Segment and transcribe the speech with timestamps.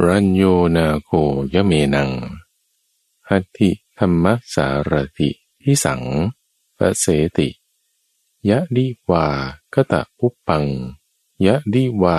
[0.00, 0.42] รัญโย
[0.76, 1.10] นาโค
[1.54, 2.10] ยเมนัง
[3.28, 5.30] หัตถิธรรมสารติ
[5.62, 6.02] ทิสัง
[6.76, 7.06] พระเส
[7.38, 7.48] ติ
[8.48, 9.26] ยะดีวา
[9.74, 10.64] กตะปุปัง
[11.46, 12.18] ยะดีวา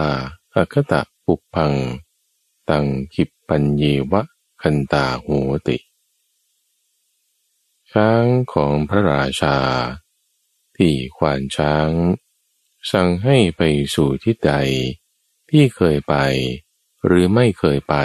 [0.54, 1.73] อะคตะปุพัง
[2.69, 4.21] ตังคิปปัญเยวะ
[4.62, 5.28] คันตาโห
[5.67, 5.78] ติ
[7.92, 9.58] ช้างของพระราชา
[10.76, 11.90] ที่ควานช้าง
[12.92, 13.62] สั่งให้ไป
[13.94, 14.53] สู่ทิศใด
[15.49, 16.16] ที่เคยไป
[17.05, 17.96] หรือไม่เคยไป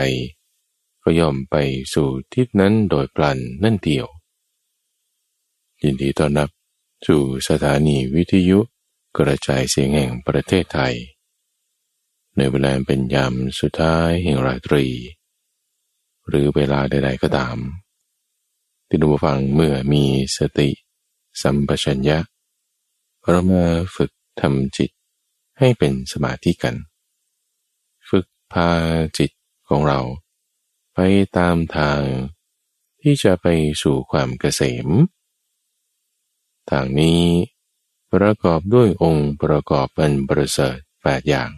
[1.02, 1.56] ก็ย่อมไป
[1.94, 4.06] สู่ทิศนั้นโดยปลันนั่นเดียว
[5.82, 6.50] ยินดีต้อนรับ
[7.06, 8.58] สู่สถานีวิทยุ
[9.16, 10.94] กระจายเสียงแห่งประเทศไทย
[12.36, 14.86] ในเวลาเป็นยามสุดท้ายแห่งราตรี
[16.28, 17.56] หรือเวลาใดๆก็ตาม
[18.88, 20.04] ที่ดูฟังเมื่อมี
[20.36, 20.70] สติ
[21.42, 22.18] สัมปชัญญะ
[23.28, 24.10] เรามาฝึก
[24.40, 24.90] ทำจิต
[25.58, 26.74] ให้เป็นสมาธิกัน
[28.52, 28.70] พา
[29.18, 29.30] จิต
[29.68, 30.00] ของเรา
[30.94, 30.98] ไป
[31.36, 32.02] ตามทาง
[33.00, 33.46] ที่จะไป
[33.82, 34.88] สู่ความเกษม
[36.70, 37.22] ทางนี้
[38.12, 41.50] ประกอบด้วยองค์ประกอบเป็นประเสริฐแปดอย่าง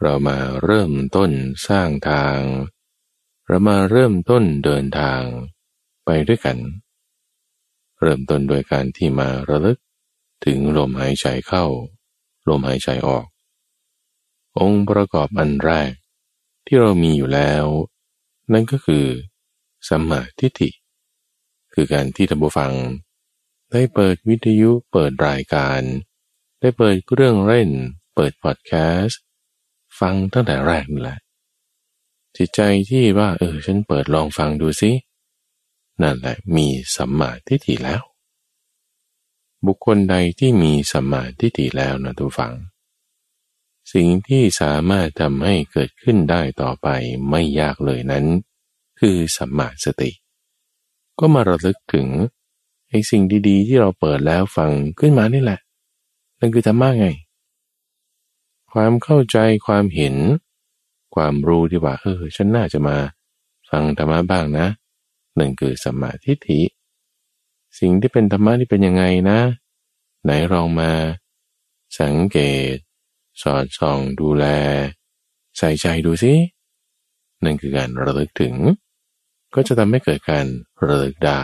[0.00, 1.30] เรามาเริ่มต้น
[1.68, 2.38] สร้างทาง
[3.46, 5.22] เรามาเริ่มต้นเดินทาง
[6.04, 6.58] ไปด้วยกัน
[8.00, 9.78] เริ่มต้นโดยการที่มาระลึก
[10.44, 11.64] ถึงลมหายใจเข้า
[12.48, 13.26] ลมหายใจออก
[14.58, 15.92] องค์ประกอบอันแรก
[16.66, 17.64] ที่เรามีอยู่แล้ว
[18.52, 19.06] นั่นก็คือ
[19.88, 20.70] สัมมาทิฏฐิ
[21.74, 22.72] คือการที่ท่านผู้ฟัง
[23.70, 25.80] ได้เปิดวิทยุเปิดรายการ
[26.60, 27.70] ได้เปิดเรื่องเล่น
[28.14, 29.20] เปิดพอดแคสต์
[30.00, 31.18] ฟังตั้งแต่แรกนั่นแหละ
[32.36, 34.90] จิตใจที่ว่าเออฉันเปิดลองฟังดูสิ
[36.02, 38.02] นั่นแหละมีสัมมาทิฏฐิแล้ว
[39.66, 42.52] บุคคลใดที่มีสัมมาทิฏฐิแล้วนะทุกฝัง
[43.92, 46.88] สิ่งที่สามารถทำให้เกิดขึ้นได้ต่อไป
[47.30, 48.24] ไม่ยากเลยนั้น
[49.00, 50.10] คือสัมมาสติ
[51.18, 52.08] ก็มาระลึกถึง
[52.88, 54.70] ไอ้สิ่งดีๆ ที่เราเปิดแล้วฟัง
[55.00, 55.60] ขึ้นมานี่แหละ
[56.40, 57.08] นั่นคือธรรมะไง
[58.72, 60.16] ความเข้าใจความเห็น
[61.14, 62.96] ความรู้ที่ว่าเออฉันน่าจะมา
[63.70, 64.66] ฟังธรรมะบ้างนะ
[65.38, 66.60] นั่นคือสัมมาทิฏฐิ
[67.78, 69.40] สิ่งที่เป็นธรรมะที่เป็นยังไงนะ
[70.24, 70.90] ไหนลองมา
[72.00, 72.38] สังเก
[72.74, 72.76] ต
[73.42, 74.44] สอดส่องดูแล
[75.58, 76.34] ใส่ใจดูสิ
[77.44, 78.54] นั่นคือการระลึกถึง
[79.54, 80.46] ก็จะทำให้เกิดการ
[80.86, 81.42] ระลึกได้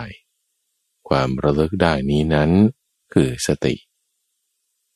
[1.09, 2.51] ความระลึกได้นี้นั้น
[3.13, 3.75] คือสติ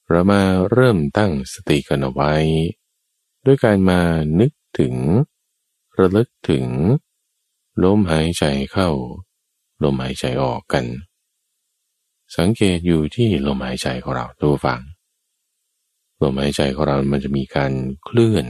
[0.08, 2.34] เรามาเริ่มตั้งสติกันเอาไว้
[3.44, 4.00] ด้วยการมา
[4.40, 4.94] นึกถึง
[5.98, 6.66] ระลึกถึง
[7.82, 8.90] ลมหายใจเข้า
[9.82, 10.84] ลมหายใจออกกัน
[12.36, 14.80] สังเกตอยู่ที่ลมหายใจของเราตัวฟัง
[16.20, 17.72] ลมหายใจของเรา มันจะมีการ
[18.04, 18.46] เคลื่อน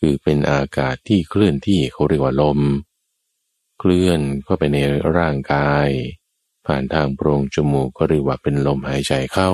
[0.00, 2.60] คือเป็นอากาศที่เคลื่อนที่เขาเรียกว่าลม
[3.78, 4.78] เคลื่อนเข้าไปใน
[5.16, 5.88] ร่างกาย
[6.66, 9.50] ผ่านทางโพรงจมูกก็เรียกว่าเป็นลมหายใจเข้า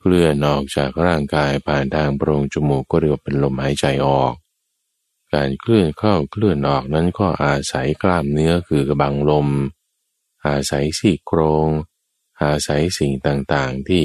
[0.00, 4.34] เคลื่อนออกจากร่างกายผ่านทางโพรงจมูกก็เรียกว่าเป็นลมหายใจออก
[5.34, 9.48] การเคลื่อนเข้าเคลื่อนออกนั้นก็อาศัยกล้ามเนื้อคือกระบังลม
[10.46, 11.68] อาศัยสี่โครง
[12.42, 14.04] อาศัยสิ่งต่างๆที่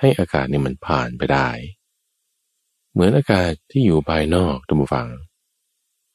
[0.00, 1.48] ให้อากาศนี่มันผ่านไปได้
[2.92, 5.08] เหมือนอากาศที่อยู่ภายนอกทุกฝัง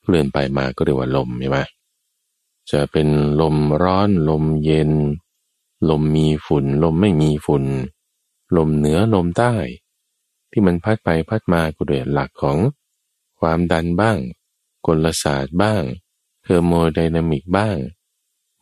[0.02, 1.60] เคลื่อนไปมาก็เรียกว่าลมใช่ไหม
[2.72, 3.08] จะเป็น
[3.42, 4.92] ลมร้อนลมเย็น
[5.90, 7.66] ลมมีฝุ่น ลมไม่มีฝุ่น
[8.58, 9.54] ลมเหนือลมใต้
[10.52, 12.58] ที่มันพัดไปพัดมาก็โดยหลักของ
[13.40, 14.18] ความดันบ้าง
[14.86, 15.82] กลศาสตร์บ้าง
[16.44, 17.78] เทอร์โมไดนามิกบ้าง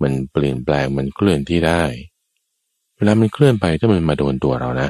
[0.01, 1.83] มันเปลี่ยนแปลงมันเคลื่อนที่ได้
[2.95, 4.89] เวลามันเคลื่อนไปถ้ามันมาโดนตัวเรานะ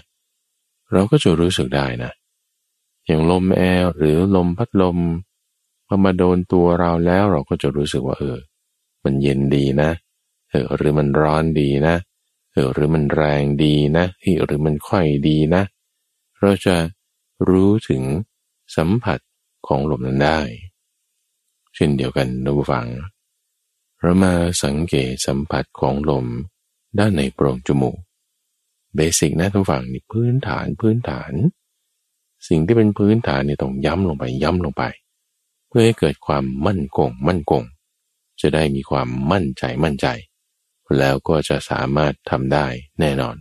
[0.92, 2.12] เราก็จะรู้สึกได้นะ
[3.06, 4.98] อย่างลมแอร์หรือลมพัดลม
[5.88, 8.38] พอมาโดนตัวเราแล้วเราก็จะรู้สึกว่า เออ
[9.04, 9.90] มันเย็นดีนะ
[10.50, 11.96] เออ หรือมันร้อนดีนะ
[12.54, 14.06] เออ หรือมันแรงดีนะ
[14.46, 15.64] หรือมันค่อยดีนะ
[16.40, 16.76] เราจะ
[17.50, 18.04] รู้ถึง
[18.76, 19.20] สัมผัส
[19.68, 20.40] ของลมนั้นได้
[21.76, 22.86] เช่นเดียวกันนะผู้ฟัง
[24.02, 24.34] เรามา
[24.64, 26.26] สังเกตสัมผัสของลม
[26.98, 27.98] ด้านในโพรงจมูก
[28.96, 31.34] เบสิกนะทุกฝั่งนี่พื้นฐานพื้นฐาน
[32.48, 34.84] สิ่งที่เป็นพื้นฐานนี่ต้องย้ำลงไปย้ำลงไป
[35.68, 37.64] เพื่อให้เกิดความมั่นคงมั่นคง
[38.42, 40.08] จะได้มีความมั่นใจมั่นใจ
[41.00, 42.66] แล้วก็จะสามารถทำได้
[43.00, 43.36] แน่นอน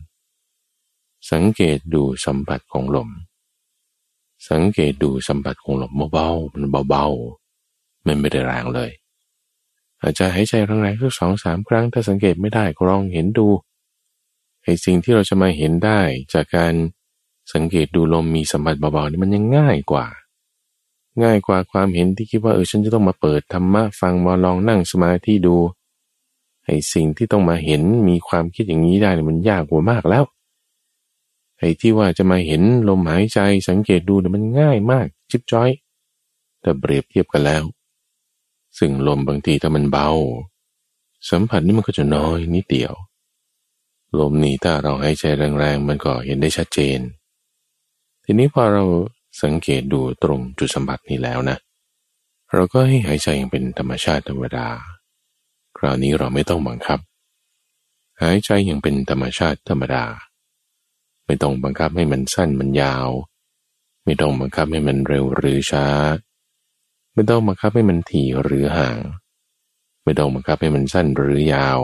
[1.32, 3.08] สังเกตดูสัมผัสของลม
[4.50, 8.90] สังเกตดูสัมผัสของลมเบาๆมันเบาๆมันไม่ได้แรงเลย
[10.00, 13.46] อาจจะหายใจแรงๆสักสองสามครั้ง ถ้าสังเกตไม่ได้ก็ลองเห็นดู
[14.68, 16.00] ไอ้สิ่งที่เราจะมาเห็นได้
[16.34, 16.74] จากการ
[17.52, 20.06] สังเกตดูลมมีสัมผัสเบาๆนี่มันยังง่ายกว่า
[21.22, 25.56] ง่ายกว่าความเห็นที่คิดว่าเออฉันจะต้องมาเปิดธรรมะฟังมาลองนั่งสมาธิดู
[26.64, 30.24] ไอ้สิ่งที่ต้องมาเห็นมีความคิดอย่างนี้ได้มันยากกว่ามากแล้ว
[31.58, 33.38] ไอ้ที่ว่าจะมาเห็นลมหายใจ
[33.68, 35.70] สังเกตดูเนี่ยมันง่ายมากจิบจ้อย
[36.60, 37.64] แต่เปรียบเทียบกันแล้ว
[38.78, 40.08] ซึ่งลมบางทีถ้ามันเบา
[41.30, 42.94] สัมผัสนี่มันก็จะน้อยนิดเดียว
[44.18, 45.24] ลมนี้ถ้าเราหายใจ
[45.58, 47.00] แรงๆมันก็เห็นได้ชัดเจน
[48.24, 48.84] ทีนี้พอเรา
[49.42, 51.56] สังเกตดูตรงจุดสัมผัสนี้แล้วนะ
[52.52, 54.68] เราก็ให้หายใจอย่างเป็นธรรมชาติธรรมดา
[55.76, 56.98] คราวนี้เราไม่ต้องบังคับ
[58.22, 60.04] หายใจอย่างเป็นธรรมชาติธรรมดา
[61.26, 63.08] ไม่ต้องบังคับให้มันสั้นมันยาว
[64.04, 65.86] ไม่ต้องบังคับให้มันเร็วหรือช้า
[67.14, 68.98] ไม่ต้องบังคับให้มันถี่หรือห่าง
[70.04, 71.78] ไม่ต้องบังคับให้มันสั้นหรือยาว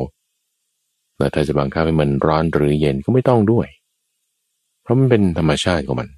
[1.18, 3.68] แล้วถ้าจะบังคับให้มันร้อนหรือเย็นก็ไม่ต้องด้วย
[4.82, 6.08] เพราะมันเป็นธรรมชาติของมัน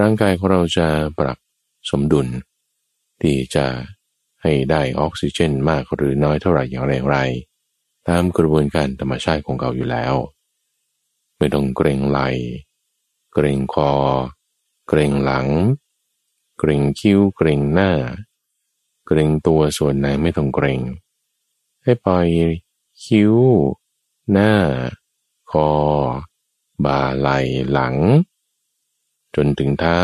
[0.00, 0.86] ร่างกายของเราจะ
[1.18, 1.38] ปรับ
[1.90, 2.26] สมดุล
[3.22, 3.66] ที่จะ
[4.42, 7.16] ให้ได้ออกซิเจนมากหรือน้อยเท่าไหร่อย่างไรไร
[8.08, 10.14] ตามกระบวนการธรรมชาติของเขาอยู่แล้ว
[11.38, 12.20] ไม่ต้องเกรงไหล
[13.32, 13.92] เกรงคอ
[14.88, 15.48] เกรงหลัง
[16.58, 17.90] เกรงคิ้ว เกรงหน้า
[19.06, 20.80] เกรงตัวส่วนไหนไม่ต้องเกรง
[21.84, 22.26] ให้ปล่อย
[23.04, 23.34] คิ้ว
[24.32, 24.54] หน้า
[25.50, 25.70] คอ
[26.84, 27.30] บ่าไหล
[27.72, 27.96] หลัง
[29.34, 30.00] จนถึงเท้า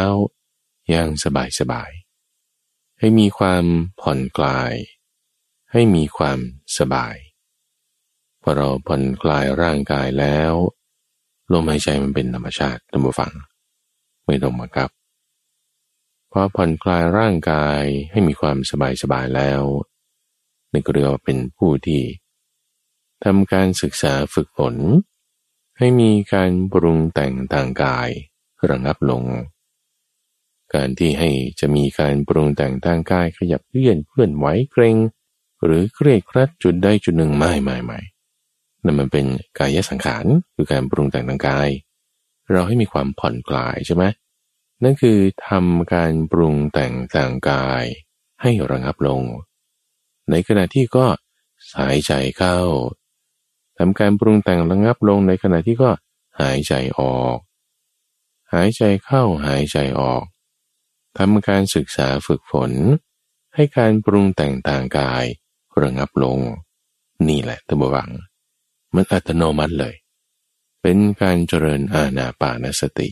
[0.89, 1.91] อย่างสบายสบาย
[2.99, 3.65] ให้มีความ
[4.01, 4.73] ผ่อนคลาย
[5.73, 6.39] ให้มีความ
[6.79, 7.17] สบาย
[8.43, 10.53] พอเราผ่อนคลายร่างกายแล้ว
[11.53, 13.33] ลมหายใจมันเป็นธรรมชาติตัมบูฟัง
[14.27, 14.91] ไม่ต้องมากับ
[16.33, 19.63] พอผ่อนคลายร่างกายให้มีความสบายสบายแล้ว
[20.73, 22.03] นี่ก็เรียกว่าเป็นผู้ที่
[23.25, 24.77] ทำการศึกษาฝึกฝน
[25.79, 28.09] ให้มีการปรุงแต่งต่างกาย
[28.71, 29.25] ระงับลง
[30.75, 31.31] การที่ให้
[31.61, 34.97] จะมีการปรุงแต่งทางกายขยับเลื่อนเคลื่อนไหวเกรง
[35.65, 38.01] หรือเครียดครัดจุดใดจุดหนึ่งไม่ไม่ไม่
[38.85, 39.27] นั่นมันเป็น
[39.59, 40.25] กายสังขาร
[40.55, 41.69] คือการปรุงแต่งทางกาย
[42.53, 44.05] เราให้มีความผ่อนคลายใช่ไหม
[44.83, 45.19] นั่นคือ
[45.49, 47.85] ทำการปรุงแต่งทางกาย
[48.43, 49.23] ให้ระงับลง
[50.31, 51.07] ในขณะที่ก็
[51.79, 52.59] หายใจเข้า
[53.79, 55.91] ทำการปรุงแต่งระงับลงในขณะที่ก็
[56.41, 57.39] หายใจออก
[58.53, 60.23] หายใจเข้าหายใจออก
[61.19, 62.73] ทำการศึกษาฝึกฝน
[63.55, 65.25] ให้การปรุงแต่งต่างกาย
[65.83, 66.39] ระงับลง
[67.29, 68.11] นี่แหละตบวัง
[68.95, 69.95] มันอัตโนมัติเลย
[70.83, 73.09] เป็นการเจริญอาณาปานสติ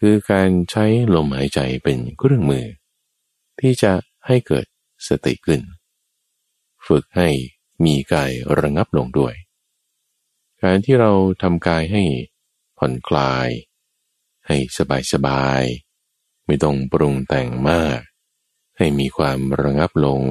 [0.00, 0.84] คือการใช้
[1.14, 2.66] ลมหายใจเป็นเครื่องมือ
[3.60, 3.92] ที่จะ
[4.26, 4.64] ให้เกิด
[5.08, 5.60] สติขึ้น
[6.86, 7.28] ฝึกให้
[7.84, 8.30] มีกาย
[8.60, 9.34] ระงับลงด้วย
[10.62, 11.12] การที่เรา
[11.42, 12.02] ทำกายให้
[12.78, 13.48] ผ่อนคลาย
[14.46, 15.62] ให้สบายสบาย
[16.46, 18.00] ไม่ต้องปรุงแต่งมาก
[18.76, 20.22] ให้มีความระงับลง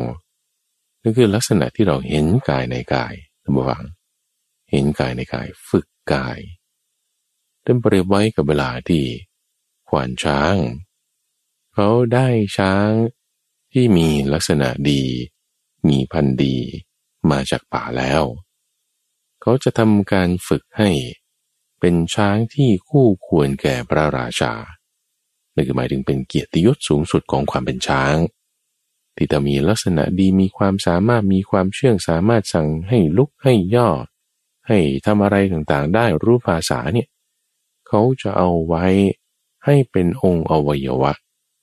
[1.02, 3.14] นั่นคือลักษณะที่เราเห็นกายในกาย
[3.44, 3.84] ท่านผู้ฟัง
[4.72, 6.40] เห็นกายในกายฝึกกาย
[7.66, 9.04] ต้นเปรียบไว้กับเวลาที่
[9.90, 10.56] ขวานช้าง
[11.74, 12.28] เขาได้
[12.58, 12.90] ช้าง
[13.74, 15.04] ที่มีลักษณะดี
[15.88, 16.58] มีพันธุ์ดี
[17.30, 18.24] มาจากป่าแล้ว
[19.42, 20.90] เขาจะทำการฝึกให้
[21.80, 24.54] เป็นช้างที่คู่ควรแก่พระราชา
[25.56, 28.16] นั่นคือหมายถึงเป็นเกียรติยศสูงสุดของความเป็นช้าง
[29.16, 33.90] ที่จะมีลักษณะดีมีความสามารถมีความเชื่องสามารถสั่งให้ลุกให้ย่อ
[34.68, 37.08] ให้ทำอะไรต่างๆ ได้รู้ภาษาเนี่ย
[37.88, 38.86] เขาจะเอาไว้
[39.66, 41.14] ให้เป็นองค์อวัยวะ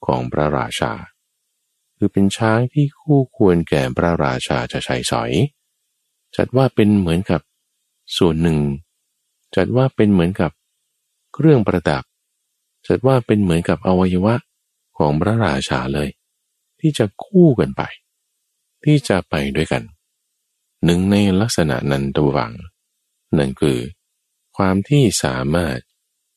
[0.06, 0.92] ของพระราชา
[1.96, 5.32] คือเป็นช้างที่คู่ควรแก่พระราชาจะใช้สอย
[6.38, 7.40] จัดว่าเป็นเหมือนกับ
[8.16, 8.58] ส่วนหนึ่ง
[9.56, 10.50] จัดว่าเป็นเหมือนกับ
[11.34, 12.04] เครื่องประดับ
[12.86, 14.34] จัดว่าเป็นเหมือนกับอวัยวะ
[14.98, 16.08] ของพระราชาเลย
[16.80, 17.82] ที่จะคู่กันไป
[18.84, 19.82] ที่จะไปด้วยกัน
[20.84, 22.52] หนึ่งในลักษณะนันตววัง
[23.36, 23.78] นั่นคือ
[24.56, 25.78] ความที่สามารถ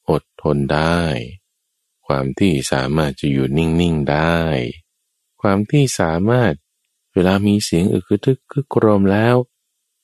[0.10, 1.02] อดทนได้
[2.08, 4.40] ความที่สามารถจะอยู่นิ่งๆได้
[5.42, 6.54] ความที่สามารถ
[7.14, 9.36] เวลามีเสียงอึกทึกคึกโครมแล้ว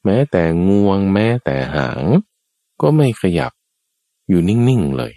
[0.08, 2.04] แม้แต่งวงแม้แต่หาง
[2.82, 3.52] ก็ไม่ขยับ
[4.28, 5.14] อยู่นิ่งๆเลย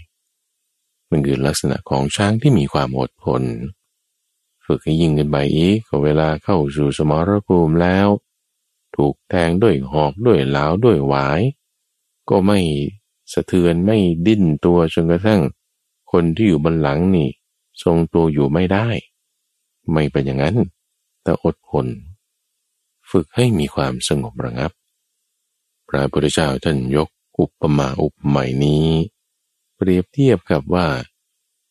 [1.11, 3.43] มันคือลักษณะของช้างที่มีความอดทน
[4.67, 8.09] ฝึกให้ยิ่งขึ้นไปอีกเวลาเข้าสู่สมรภูมิแล้ว
[8.97, 11.41] ถูกแทงด้วยหอกด้วยเหลาด้วยหวาย
[12.31, 12.59] ก็ไม่
[13.33, 15.41] สะเทือนไม่ดิ้นตัวจนกระทั่ง
[16.13, 17.29] คนที่อยู่บนหลังนี่
[17.83, 18.89] ทรงตัวอยู่ไม่ได้
[19.93, 20.57] ไม่เป็นอย่างนั้น
[21.23, 21.87] แต่อดทน
[23.11, 24.73] ฝึกให้มีความสงบระงับ
[25.91, 28.89] พระพุทธเจ้าท่านยกอุปมาอุปไมยนี้
[29.77, 30.87] เปรียบเทียบกับว่า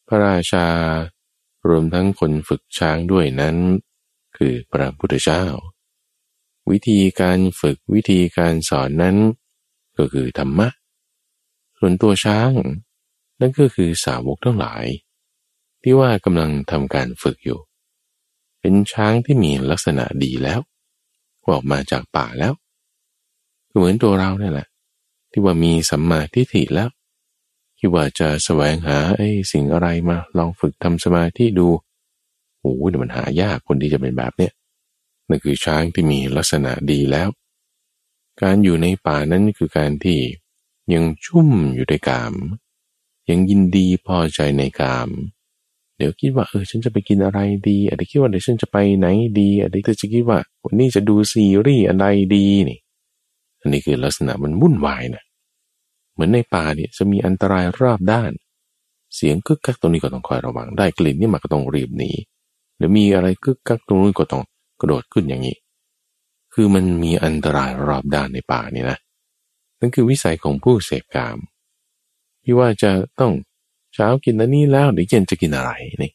[0.08, 0.68] พระราชา
[1.68, 3.56] รวมทั้งคนฝึกช้างด้วยนั้น
[4.38, 5.44] คือพระพุทธเจ้า
[6.70, 9.18] วิธีการฝึกวิธีการสอนนั้น
[9.98, 10.68] ก็คือธรรมะ
[11.78, 12.52] ส่วนตัวช้าง
[13.40, 14.86] นั่นก็คือสาวกทั้งหลาย
[15.82, 17.60] ที่ว่ากำลังทำการฝึกอยู่
[18.60, 20.60] เป็นช้างที่มีลักษณะดีแล้ว
[21.50, 22.54] ออกมาจากป่าแล้ว
[23.80, 24.68] เหมือนตัวเราเนี่ยแหละ
[25.32, 26.90] ที่ว่ามีสัมมาทิฏฐิแล้ว
[27.80, 31.68] คิดว่าจะแสวงหาไอ้สิ่งอะไรมา ลองฝึกทำสมาธิดู
[32.60, 34.54] โอ้ยมันหายากคนที่จะเป็นแบบเนี้ย
[35.30, 37.30] นั่นคือช้างที่มีลักษณะดีแล้ว
[38.42, 40.20] การอยู่ในป่านั้นคือการที่
[40.94, 42.34] ยังชุ่มอยู่ในกาม
[43.30, 45.10] ยังยินดีพอใจในกาม
[45.98, 49.08] เดี๋ยวคิดว่าเออฉันจะไปกินอะไรดีอะไรคิดว่าเดี๋ยวฉันจะไปไหน
[49.40, 52.06] ดีอะไรเธอจะคิดว่าวันนี้จะดูซีรีส์อะไร
[52.36, 52.80] ดีนี่
[53.60, 55.24] อันนี้คือลักษณะมันวุ่นวายนะ
[56.14, 58.32] เหมือนในป่าเนี่ยจะมีอันตรายรอบด้าน
[59.16, 62.12] เสียงกึกกักตรงนี้ก็ต้องคอยระวัง ได้กลิ่นนี่มาก็ต้องรีบหนี
[62.78, 64.44] หรือมีอะไรกึกกักตรงนู้นก็ต้อง
[64.80, 65.58] กระโดดขึ้นอย่างนี้
[66.54, 68.98] คือมันมีอันตรายรอบด้านในป่านี่นะ
[69.80, 71.38] นั่นคือวิสัยของผู้เสพกาม
[72.44, 73.34] ที่ว่าจะต้อง
[73.94, 75.72] เช้ากินอันนี้แล้วเดี๋ยวเย็นจะกินอะไร
[76.04, 76.12] นี่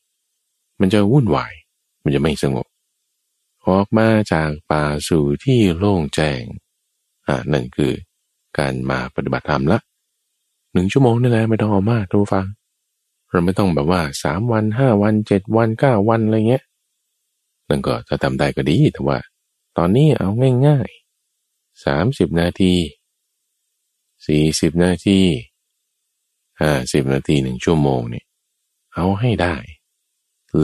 [0.81, 1.53] มันจะวุ่นวาย
[2.03, 2.67] มันจะไม่สงบ
[3.67, 6.43] ออกมาจากป่าสู่ที่โล่งแจ้ง
[7.27, 7.93] อ่านั่นคือ
[8.59, 9.79] การมาปฏิบัติธรรมละ
[10.73, 12.47] หนึ่งชั่วโมงนี่แหละไม่ต้องเอามากทุกฟัง
[13.31, 16.65] เราไม่ต้องแบบว่าสามวันห้าวันเจ็ดวันเก้าวันอะไรเงี้ย
[17.69, 19.19] นั่นก็ถ้าทำได้ก็ดีแต่ว่า
[19.77, 20.29] ตอนนี้เอา
[20.67, 22.75] ง่ายๆสามสิบนาที
[24.27, 25.21] สี่สิบนาที
[26.61, 28.27] ห้าสิบนาทีหนึ่งชั่วโมงเนี่ย
[28.95, 29.57] เอาให้ได้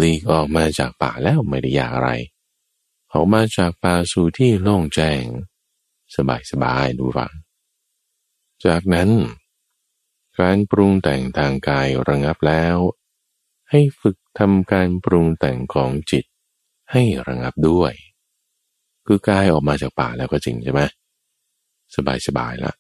[0.01, 2.11] ลีกออกมาจากป่าแล้วไม่ได้ยากอะไร
[3.13, 5.25] ออกมาจากป่าสู่ที่โล่งแจ้ง
[6.17, 7.33] สบายสบายดูฟัง
[8.67, 9.11] จากนั้น
[10.41, 12.77] การปรุงแต่งทางกายระงับแล้ว
[13.71, 16.25] ให้ฝึกทำการปรุงแต่งของจิต
[16.93, 17.93] ให้ระงับด้วย
[19.07, 20.83] คือกายออกมาจากป่าแล้วก็จริงใช่ไหม
[21.97, 22.73] สบายสบายละ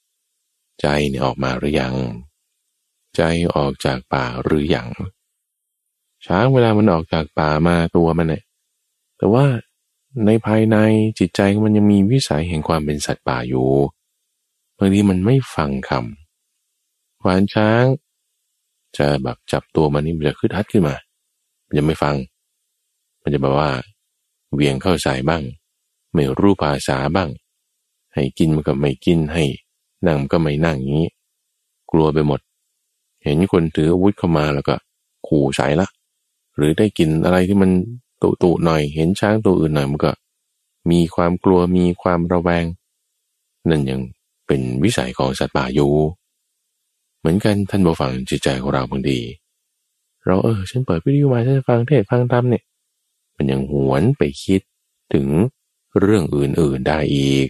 [0.80, 1.94] ใจเนี่ยออกมาหรือยัง
[3.16, 3.22] ใจ
[3.54, 4.88] ออกจากป่าหรืออยัง
[6.26, 8.42] ช้างเวลามันออกจากป่ามาตัวมันเนี่ย
[9.18, 9.44] แต่ว่า
[10.26, 10.76] ในภายใน
[11.18, 13.68] จิตใจมันยังมีวิสัยแห่งความเป็นสัตว์ป่าอยู่
[14.78, 17.84] บางทีมันไม่ฟังคำขวานช้าง
[18.96, 20.96] จะแบบจับตัวมันนี่มันจะขึ้นฮัดขึ้นมา
[21.66, 22.16] มันจะไม่ฟัง
[23.22, 23.70] มันจะแบบว่า
[24.54, 25.42] เวียงเข้าใส่บ้าง
[26.14, 27.28] ไม่รู้ภาษาบ้าง
[28.14, 29.44] ให้กินมันก็ไม่กินให้
[30.06, 31.10] นั่งก็ไม่นั่งอย่างนี้
[31.90, 32.40] กลัวไปหมด
[33.22, 34.74] เห็นคนถืออาวุธเข้ามาแล้วก็
[35.26, 35.88] ขู่ใส่ละ
[36.56, 37.70] หรือได้กินอะไรที่มัน
[38.22, 40.12] ตุตุหน่อยเห็นช้างตัวอื่นหน่อยมันก็
[40.90, 42.64] มีความกลัวมีความระแวง
[43.68, 44.00] นั่นยัง
[44.46, 45.92] เป็นวิสัยของสัตว์ป่าอยู่
[47.18, 49.18] เหมือนกันท่านผู้ฟังจิตใจของเราบางที
[50.24, 52.64] เราเออฉันเปิดวิทยุมาฉันฟังเทศฟังธรรมเนี่ย
[53.36, 54.60] มันยังหวนไปคิด
[55.14, 55.28] ถึง
[55.98, 57.48] เรื่องอื่นๆได้อีก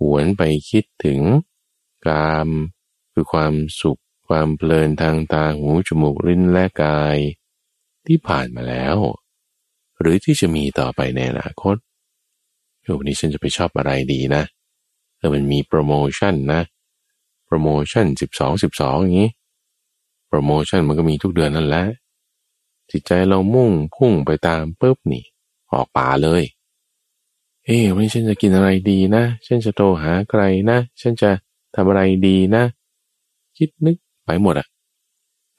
[0.00, 1.20] หวนไปคิดถึง
[2.06, 2.48] กาม
[3.12, 7.18] คือความสุขความเพลินทางตาหูจมูกลิ้นและกาย
[8.06, 8.96] ที่ผ่านมาแล้ว
[10.00, 11.76] หรือที่จะมีต่อไปในอนาคต
[12.98, 14.42] วันนี้ฉันจะไปชอบอะไรดีนะ
[15.16, 16.60] เออมันมีโปรโมชั่นนะ
[17.46, 19.30] โปรโมชั่นสิบสองสิบสองอย่างนี้
[20.28, 21.84] โปรโมชั่นมันก็มีทุกเดือนนั่นแหละ
[22.90, 25.24] จิตใจเรามุ่งพุ่งไปตามปุ๊บนี่
[25.72, 26.42] ออกป่าเลย
[27.64, 31.30] เอ้วันนี้ฉันจะกินอะไรดีนะ ฉันจะโทรหาใครนะ ฉันจะ
[31.74, 32.62] ทำอะไรดีนะ
[33.58, 34.66] คิดนึกไปหมดอะ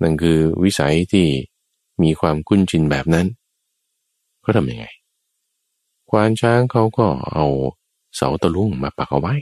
[0.01, 1.25] นั่นคือวิสัยที่
[2.03, 3.25] มีความคุ้นชินแบบนั้น
[4.48, 4.86] ก็ทำยังไง
[6.10, 7.46] ควานช้างเขาก็เอา
[8.16, 9.36] เสาตะลุงมาปักเอาไว้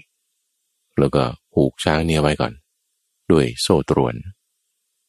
[0.99, 2.53] แล้วก็ผูกช้างเนี่ยไว้ก่อน
[3.31, 4.15] ด้วยโซ่ตรวน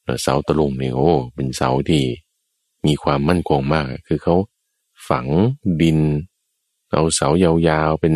[0.04, 2.02] แล้วเสาตะลุงนี่โอ้เป็นเสาที่
[2.86, 4.36] มีความมั่นคงมาก คือเขา
[5.08, 5.26] ฝัง
[5.80, 5.98] ดิน
[6.92, 8.14] เอาเสายาวๆเป็น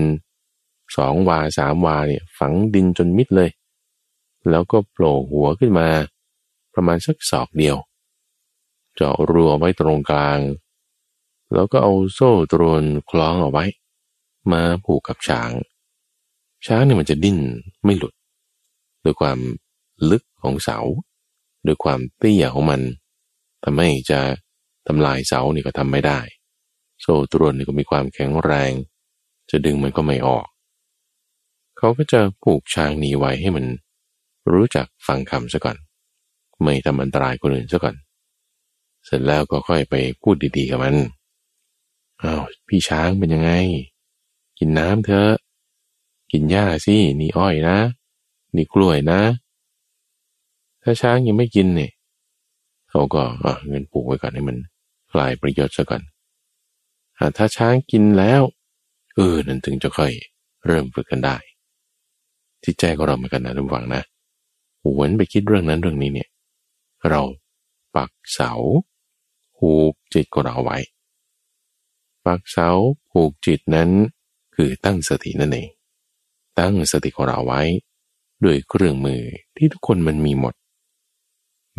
[0.96, 3.50] สองวาสามวาเนี่ยฝังดินจนมิดเลย
[4.50, 5.88] แล้วก็โผล่หัวขึ้นมา
[6.75, 7.76] ประมาณสักศอกเดียว
[8.94, 10.38] เจาะรัวไว้ตรงกลาง
[11.54, 13.64] แล้วก็เอาโซ่ตรวนคล้องเอาไว้
[14.52, 15.50] มาผูกกับช้าง
[16.66, 17.38] ช้างเนี่ยมันจะดิ้น
[17.85, 18.14] ไม่หลุด
[19.04, 19.38] ด้วยความ
[20.11, 20.78] ลึกของเสา
[21.66, 22.80] ด้วยความเตี้ยของมัน
[23.64, 24.21] ทำให้จะ
[24.87, 26.21] ทำลายเสานี่ก็ทำไม่ได้
[27.00, 28.73] โซ่ตรวนนี่ก็มีความแข็งแรง
[29.50, 30.47] จะดึงมันก็ไม่ออก
[31.78, 33.64] เขาก็จะผูกช้างนี้ไว้ให้มัน
[34.52, 35.76] รู้จักฟังคำซะก่อน
[36.62, 37.97] ไม่ทำอันตรายคนอื่นซะก่อน
[39.04, 40.97] เสร็จแล้วก็ค่อยไปพูดดีๆกับมัน
[42.22, 43.50] อ้าวพี่ช้างเป็นยังไง
[44.58, 45.32] กินน้ำเถอะ
[46.32, 47.78] กินหญ้าสินี่อ้อยนะ
[48.56, 49.20] นี่กล้วยนะ
[50.82, 51.92] ถ้าช้างยังไม่กินเนี่ย
[52.90, 53.22] เขาก็
[53.68, 54.56] เงินปลูกไว้ก่อนให้มัน
[55.12, 56.02] กลายประโยชน์ซะก่อน
[57.36, 58.42] ถ้าช้างกินแล้ว
[59.14, 60.12] เออนั่นถึงจะค่อย
[60.66, 61.36] เริ่มฝึกกันได้
[62.62, 64.02] ที่ใจของเราเหมือนกันนะทุกฝังนะ
[64.82, 66.28] หวนไปคิดเรื่องนั้นเรื่องนี้เนี่ย
[67.08, 67.22] เรา
[67.94, 68.52] ปักเสา
[69.56, 69.70] ผู
[70.14, 70.78] จิตของเราไว้
[72.30, 72.70] ปักเสา
[73.12, 73.90] ผูกจิตนั้น
[74.54, 75.68] คือตั้งสตินั่นเอง
[76.58, 77.62] ตั้งสติของเราไว้
[78.44, 79.22] ด้วยเครื่องมือ
[79.56, 80.54] ที่ทุกคนมันมีหมด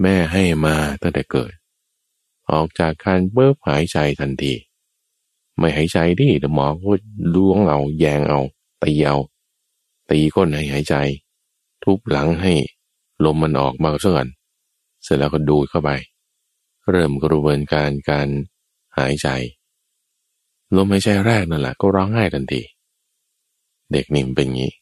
[0.01, 1.53] แม่ให้มาตั้งแต่เกิด
[2.51, 4.53] ออกจากการเบิบหายใจทันที
[5.58, 6.91] ไม่หายใจดิเดี๋ยวหมอก็
[7.34, 8.39] ล้วงเอาแยงเอา
[8.84, 9.17] ตีเอา
[10.10, 10.96] ตีก้นให้หายใจ
[11.84, 12.53] ทุบหลังให้
[13.25, 14.27] ลมมันออกมาซะก่อน
[15.03, 15.89] เสร็จแล้วก็ดูดเข้าไป
[16.89, 18.27] เริ่มกระบวนการการ
[18.98, 19.29] หายใจ
[20.75, 22.62] ลมหายใจแรกนั่นแหละก็ร้องไห้ทันที
[23.92, 24.74] เด็กนิ่มเป็นงี้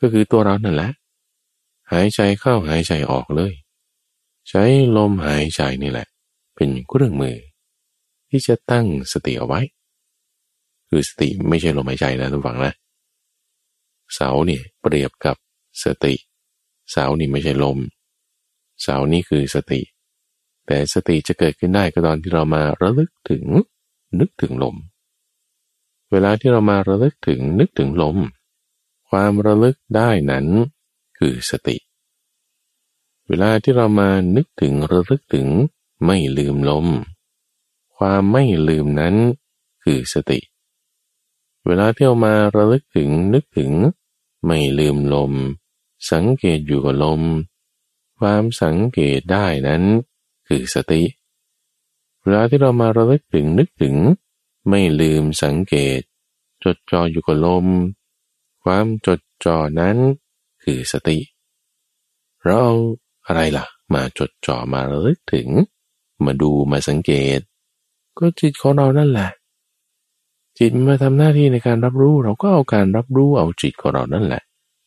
[0.00, 0.90] ก็คือตัวเรานั่นแหละ
[1.92, 3.52] หายใจเข้าหายใจออกเลย
[4.48, 4.62] ใช้
[4.96, 6.06] ลมหายใจนี่แหละ
[6.54, 7.36] เป็นเครื่องมือ
[8.30, 9.60] ที่จะตั้งสติเอาไว้
[10.88, 12.72] คือสติไม่ใช่ลมหายใจนะทุกฝังนะ
[14.14, 15.36] เสาเนี่ยเปรียบกับ
[15.84, 16.14] สติ
[16.90, 17.78] เสานี่ไม่ใช่ลม
[18.82, 19.80] เสานี่คือสติ
[20.66, 23.44] แต่สติจะเกิดขึ้นได้ก็ตอนที่เรามาระลึกถึง
[24.20, 24.76] นึกถึงลม
[26.14, 28.18] เวลาที่เรามาระลึกถึงนึกถึงลม
[29.10, 30.46] ความระลึกได้นั้น
[31.18, 31.76] คือสติ
[33.26, 35.48] เวลาที่เรามานึกถึงระลึกถึง
[36.04, 36.86] ไม่ลืมลม
[37.96, 39.14] ความไม่ลืมนั้น
[39.84, 40.40] คือสติ
[41.66, 43.72] เวลาที่เรามาระลึกถึงนึกถึง
[44.46, 45.32] ไม่ลืมลม
[46.10, 47.22] สังเกตอยู่กับลม
[48.18, 49.82] ความสังเกตได้นั้น
[50.48, 51.02] คือสติ
[52.22, 53.96] เวลาที่เรามาระลึกถึงนึกถึง
[54.68, 56.00] ไม่ลืมสังเกต
[56.64, 57.66] จดจ่ออยู่กับลม
[58.62, 59.96] ความจดจ่อนั้น
[60.62, 61.18] คือสติ
[62.44, 62.74] เราเอา
[63.26, 65.48] อะไรล่ะ มาจดจ่อมาระลึกถึง
[66.24, 67.40] มาดูมาสังเกต
[68.18, 69.30] ก็จิตของเรานั่นแหละ
[70.58, 74.42] จิตมาทำหน้าที่ในการรับรู้ เราก็เอาการรับรู้เอาจิตของเรานั่นแหละ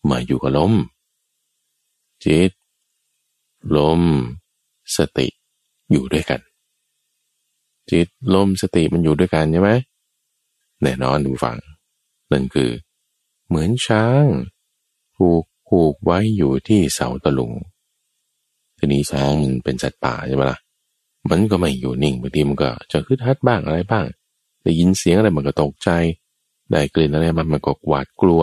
[0.09, 0.73] มาอยู่กับลม
[2.23, 2.51] จิต
[3.75, 4.01] ลม
[4.95, 5.27] สติ
[5.91, 6.41] อยู่ด้วยกัน
[7.91, 9.71] จิตลมสติมันอยู่ด้วยกันใช่ไหม
[10.81, 11.57] แน่นอนดูฟัง
[12.31, 12.71] นั่นคือ
[13.47, 14.23] เหมือนช้าง
[15.15, 17.51] ผูกผูกไว้อยู่ที่เสาตะลุง
[18.77, 20.59] ทีนี้ช้างมันเป็นสัตว์ป่าใช่ไหมล่ะ
[21.29, 24.05] มันก็ไม่อยู่นิ่งบางทีมันก็จะคึดฮัดบ้างอะไรบ้าง
[24.63, 25.89] ได้ยินเสียงอะไรมันก็ตกใจ
[26.71, 28.41] ได้กลิ่นอะไรมันมันก็หวาดกลัว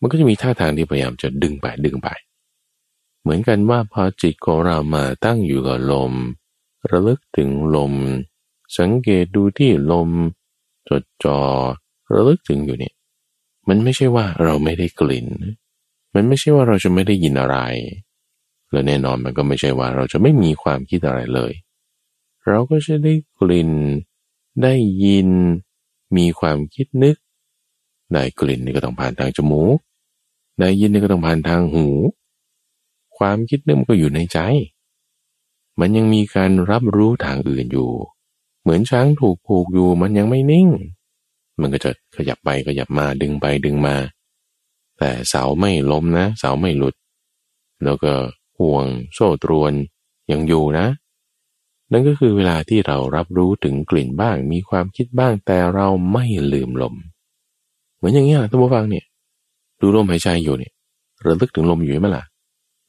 [0.00, 2.08] มันก็จะมีท่าทางที่พยายามจะดึงไปดึงไป
[3.22, 6.12] เหมือนกันว่าพอจิตของเรามาตั้งอยู่กับลม
[6.90, 7.92] ระลึกถึงลม
[8.78, 10.10] สังเกตดูที่ลม
[10.88, 11.38] จดจอ่อ
[12.12, 12.94] ระลึกถึงอยู่เนี่ย
[13.68, 15.26] มันไม่ใช่ว่าเราไม่ได้กลิ่น
[16.14, 17.56] มันไม่ใช่ว่าเราจะไม่ได้ยินอะไร
[18.70, 21.52] และแน่นอนมันก็ไม่ใช่ว่าเราจะไม่มีความคิดอะไรเลย
[22.46, 23.70] เราก็จะได้กลิ่น
[24.62, 25.28] ได้ยิน
[26.16, 27.16] มีความคิดนึก
[28.12, 29.78] ได้กลิ่นนี่ก็ต้องผ่านทางจมูก
[30.60, 31.86] ได้ยินนี่ก็ต้องผ่านทางหู
[33.18, 34.38] ความคิดนึกมันก็อยู่ในใจ
[35.80, 37.90] มันยังมีการรับรู้ทางอื่นอยู่
[38.66, 40.68] เหมือนช้างถูกผูกอยู่มันยังไม่นิ่ง
[41.60, 43.96] มันก็จะขยับไปขยับมาดึงไปดึงมา
[44.98, 46.94] แต่เสาไม่ล้มนะ เสาไม่หลุด
[47.84, 48.12] แล้วก็
[48.58, 49.72] ห่วงโซ่ตรวน
[50.32, 50.86] ยังอยู่นะ
[51.92, 56.94] นั่นก็คือเวลาที่เรารับรู้ถึงกลิ่นบ้าง มีความคิดบ้างแต่เราไม่ลืมลม
[57.96, 59.04] เหมือนอย่างนี้ท่านผู้ฟังเนี่ย
[59.80, 60.72] ดูลมหายใจอยู่เนี่ย
[61.24, 62.24] ระลึกถึงลมอยู่ไหมล่ะ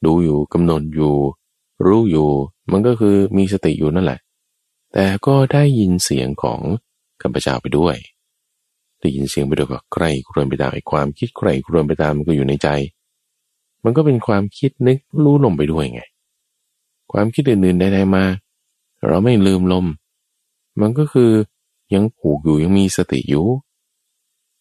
[0.04, 1.14] ดูอยู่กำหนดอยู่
[1.86, 2.28] รู้อยู่
[2.72, 4.18] มันก็คือมีสติอยู่นั่นแหละ
[4.92, 6.60] แต่ก็ได้ยินเสียงของ
[7.22, 7.96] กัมปเจ้าไปด้วย
[9.00, 12.68] ได้ยินเสียงไปด้วยก็ใครครวญไปตามไอ้ความคิดใครครวญไปตามมันก็อยู่ในใจ
[13.84, 16.02] มันก็เป็นความคิดนึกรู้ลมไปด้วยไง
[17.12, 18.24] ความคิดอื่นๆใดๆมา
[19.06, 19.86] เราไม่ลืมลม
[20.80, 21.30] มันก็คือ
[21.94, 23.46] ยังผูกอยู่ยังมีสติอยู่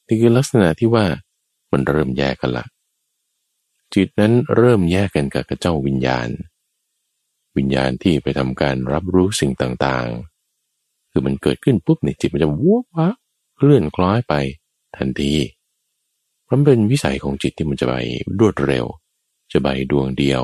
[0.07, 1.05] นี่คือลักษณะที่ว่า
[1.71, 2.65] มันเริ่มแยกกันละ
[3.93, 6.27] จิตนั้นเริ่มแยกกันกับเจ้าวิญญาณ
[7.57, 13.07] วิญญาณที่ไปทำการรับรู้สิ่งต่างๆ คือมันเกิดขึ้นปุ๊บเนี่ยจิตมันจะวัววะ
[13.55, 14.33] เคลื่อนคล้อยไป
[14.97, 15.33] ทันที
[16.43, 17.95] เพราะเป็นวิสัยของจิตที่มันจะไป
[18.39, 18.85] รวดเร็ว
[19.51, 20.43] จะไปดวงเดียว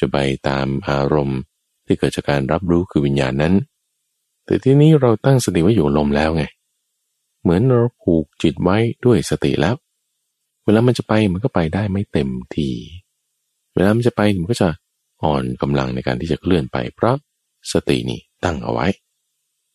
[0.00, 0.16] จะไป
[0.48, 1.40] ตามอารมณ์
[1.86, 3.54] ที่เกิดจากการรับรู้คือวิญญาณนั้น
[4.44, 6.44] แต่ที่นี้เราตั้งสติไว้อยู่ลมแล้วไง
[7.42, 9.74] เหมือนเราผูกจิตไว้ด้วยสติแล้ว
[10.64, 12.68] เวลามันจะไปมันก็ไปได้ไม่เต็มที
[13.74, 14.68] เวลามันจะไปมันก็จะ
[15.22, 17.16] อ่อนกำลังในการที่จะเคลื่อนไป เพราะ
[17.72, 18.86] สตินี่ตั้งเอาไว้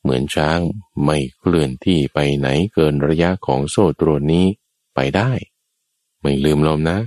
[0.01, 0.59] เหมือนช้าง
[1.05, 4.45] ไม่เคลื่อนที่ไปไหนเกินระยะของโซ่ตรวนนี้
[4.95, 5.31] ไปได้
[6.21, 6.99] ไม่ลืมลมนะ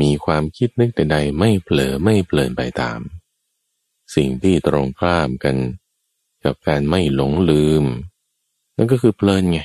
[0.00, 3.00] มีความคิดนึกใดๆไม่เผลอไม่เพลินไปตาม
[4.14, 5.56] สิ่งที่ตรงข้ามกัน
[6.44, 7.84] กับการไม่หลงลืม
[8.76, 9.60] นั่นก็คือเพลินไง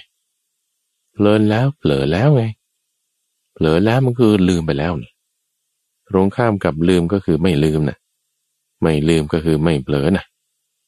[1.14, 2.44] เพลินแล้วเผลอแล้วไง
[3.54, 5.12] เผลอแล้วมันคือลืมไปแล้วนะ
[6.14, 7.98] ตรงข้ามกับลืมก็คือไม่ลืมนะ
[8.82, 10.26] ไม่ลืมก็คือไม่เผลอนะ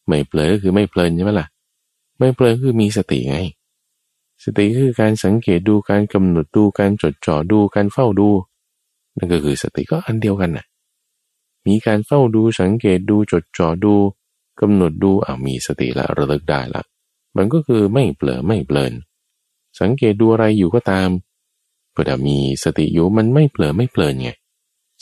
[0.08, 1.48] ไม่เผลอก็คือไม่เพลินใช่ไหมล่ะ
[2.20, 3.38] ไม่เพลินคือมีสติไง
[4.44, 8.30] สติคือการสังเกตดูการกำหนดดูการจดจ่อดูการเฝ้าดู
[9.18, 10.66] นั่นก็คือสติก็อันเดียวกันนะ
[11.66, 13.94] มีการเฝ้าดูสังเกตดูจดจ่อดู
[14.62, 16.84] กำหนดดูอ่ามีสติละระลึกได้ละ
[17.36, 18.94] มันก็คือไม่เผลอไม่เพลิน
[19.80, 21.10] สังเกตดูอะไรอยู่ก็ตาม
[21.96, 24.30] พอมีสติอยู่มันไม่เผลอไม่เพลินไง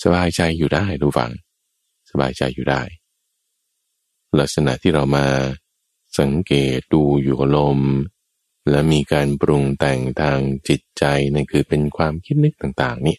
[0.03, 1.31] สบายใจอยู่ได้ดูฟัง
[2.09, 2.81] สบายใจอยู่ได้
[4.39, 5.27] ลักษณะที่เรามา
[6.19, 7.79] สังเกตดูอยู่กับลม
[8.69, 13.17] และมีการปรุงแต่งทางจิตใจนั่นคือเป็นความคิดนึกต่างๆ นี่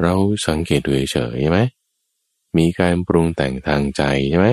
[0.00, 0.14] เรา
[0.46, 1.60] สังเกตดูเฉยใช่ไหม
[2.56, 4.48] มีการปรุงแต่งทางใจใช่ไหม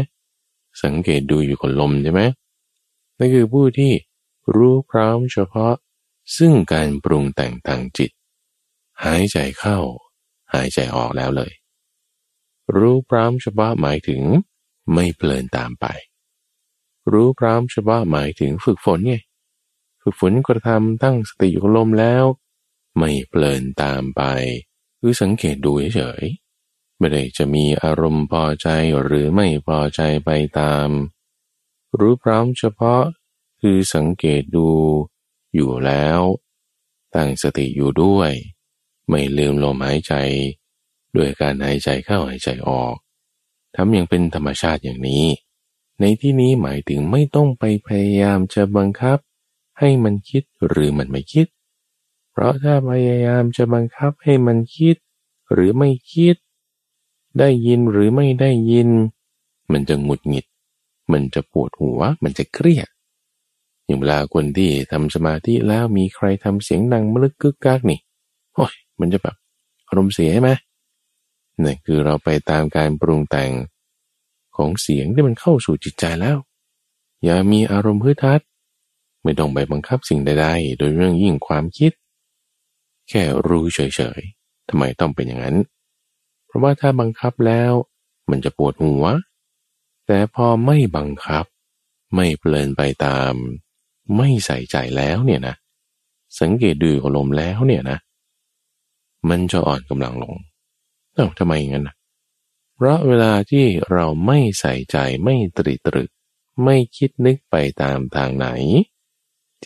[0.84, 2.22] สังเกตดูอยู่กับลมใช่ไหม
[3.18, 3.94] นั่นคือผู้ที่
[4.56, 5.74] รู้พร้อมเฉพาะ
[6.38, 8.12] ซึ่งการปรุงแต่งทางจิต
[9.04, 9.80] หายใจเข้า
[10.54, 11.54] หายใจออกแล้วเลย
[12.78, 14.24] รู้พร้อมเฉพาะหมายถึง
[14.94, 15.86] ไม่เพลินตามไป
[17.12, 19.16] รู้พร้อมเฉพาะหมายถึงฝึกฝนไง
[20.02, 22.26] ฝึกฝนกระทำตั้งสติอยู่กับลมแล้ว
[22.98, 24.22] ไม่เพลินตามไป
[25.00, 26.24] คือสังเกตดูเฉย
[26.98, 28.68] ไม่ได้จะมีอารมณ์พอใจ
[29.04, 30.90] หรือไม่พอใจไปตาม
[32.00, 33.04] รู้พร้อมเฉพาะ
[33.62, 34.70] คือสังเกตดู
[35.56, 36.20] อยู่แล้ว
[37.16, 38.32] ตั้งสติอยู่ด้วย
[39.10, 40.14] ไม่ลืมลมหายใจ
[41.16, 42.96] ด้วยการหายใจเข้าหายใจออก
[43.76, 45.26] ทำอย่างเป็นธรรมชาติอย่างนี้
[46.00, 49.18] ในที่นี้หมายถึงไม่ต้องไปพยายามจะบังคับ
[49.80, 51.48] ให้มันคิดหรือมันไม่คิด
[52.32, 54.96] เพราะถ้าพยายามจะบังคับให้มันคิด
[55.52, 56.36] หรือไม่คิด
[57.40, 58.90] ได้ยินหรือไม่ได้ยิน
[59.72, 60.46] มันจะหงุดหงิด
[61.12, 62.90] มันจะปวดหัว มันจะเครียด
[63.86, 68.00] อย่างเวลาคนที่ทำสมาธิแล้วมีใครทำเสียงดังมลึกกึกกักนี่
[68.56, 69.36] โอ้ย มันจะแบบ
[69.88, 70.52] อารมณ์เสียใช่ไหม
[71.64, 73.52] นี่คือเราไปตามการปรุงแต่ง
[74.56, 76.38] ของเสียงที่มันเข้าสู่จิตใจแล้ว
[77.24, 78.42] อย่ามีอารมณ์พื้ทัด
[79.24, 81.92] ไม่ต้องไปบังคับสิ่งใดๆ โดยเรื่องยิ่งความคิด
[83.10, 83.80] แค่รู้เฉ
[84.20, 85.58] ยๆทำไมต้องเป็นอย่างนั้น
[86.46, 87.72] เพราะว่าถ้าบังคับแล้ว
[88.30, 89.06] มันจะปวดหัว
[90.08, 91.46] แต่พอไม่บังคับ
[92.16, 93.34] ไม่เพลินไปตาม
[94.18, 95.56] ไม่ใส่ใจแล้วเนี่ยนะ
[96.40, 97.98] สังเกตดูอารมณ์แล้วเนี่ยนะ
[99.30, 100.34] มันจะอ่อนกำลังลง
[101.14, 101.96] เอ้าทำไมอย่างนั้นนะ
[102.76, 106.10] เพราะเวลาที่เราไม่ใส่ใจไม่ตรีตรึก
[106.64, 108.48] ไม่คิดนึกไปตามทางไหน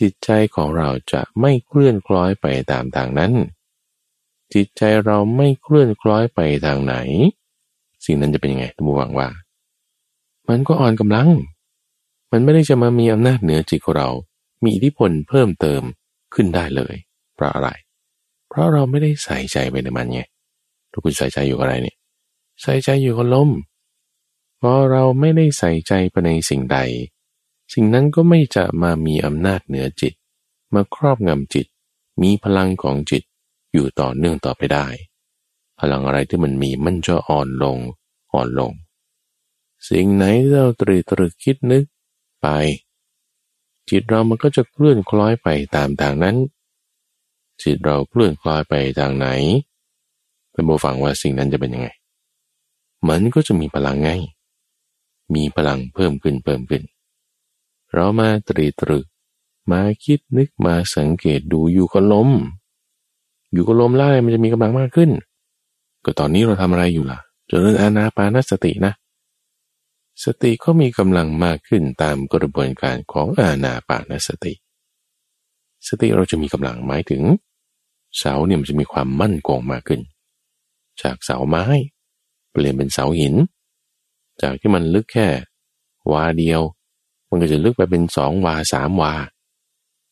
[0.00, 3.32] จิตใจของเราจะไม่เคลื่อนคล้อยไปตามทางนั้น
[4.54, 6.94] จิตใจเราไม่เคลื่อนคล้อยไปทางไหน
[8.04, 9.28] สิ่งนั้นจะเป็นยังไงทุกหวังว่า
[10.48, 11.28] มันก็อ่อนกำลัง
[12.32, 14.08] มันไม่ได้จะมามีอำนาจเหนือจิตของเรา
[14.62, 15.82] มีอิทธิพลเพิ่มเติม
[16.34, 16.94] ขึ้นได้เลย
[17.34, 17.68] เพราะอะไร
[18.48, 20.20] เพราะเราไม่ได้ใส่ใจไปในมันไง
[20.92, 21.96] ทุกคนใส่ใจอยู่กับอะไรเนี่ย
[22.62, 23.50] ใส่ใจอยู่กับลม
[24.60, 26.78] พอเราไม่ได้ใส่ใจไปในสิ่งใด
[27.72, 30.12] สิ่งนั้นก็ไม่จะมามีอำนาจเหนือจิต
[30.74, 31.66] มาครอบงำจิต
[32.22, 33.22] มีพลังของจิต
[33.72, 34.86] อยู่ต่อเนื่องต่อไปได้
[35.80, 37.78] พลังอะไรที่มันมีมันจะอ่อนลง
[38.32, 38.72] อ่อนลง
[39.88, 41.84] สิ่งไหนเราตรีตรึกคิดนึก
[42.40, 42.46] ไป
[43.90, 46.36] จิตเรามันก็จะเคลื่อนคล้อยไปตามทางนั้น
[47.62, 49.26] จิตเราเคลื่อนคล้อยไปทางไหน
[50.52, 51.88] เป็นโบฟังว่าสิ่งนั้นจะเป็นยังไง
[53.08, 54.10] มันก็จะมีพลังไง
[55.34, 56.82] มีพลังเพิ่มขึ้นเพิ่มขึ้น
[57.92, 59.06] เรามาตรีตรึก
[59.70, 62.30] มาคิดนึกมาสังเกตดูอยู่กับลม
[63.52, 65.10] อยู่กับลมไล่มันจะมีกำลังมากขึ้น
[66.04, 67.18] ก็ตอนนี้เราทำอะไรอยู่ล่ะ
[67.50, 68.92] จเริญอานาปานสตินะ
[70.24, 74.52] สติก็มีกำลังมากขึ้นตามกระบวนการของอาณาปานสติ
[75.88, 77.22] สติเราจะมีกำลังหมายถึง
[78.16, 80.00] เสาเนี่ยมันจะมีความมั่นคงมากขึ้น
[81.02, 81.64] จากเสาไม้
[82.50, 83.34] เปลี่ยนเป็นเสาหิน
[84.42, 85.28] จากที่มันลึกแค่
[86.12, 86.60] วาเดียว
[87.28, 89.14] มันก็จะลึกไปเป็นสองวาสามวา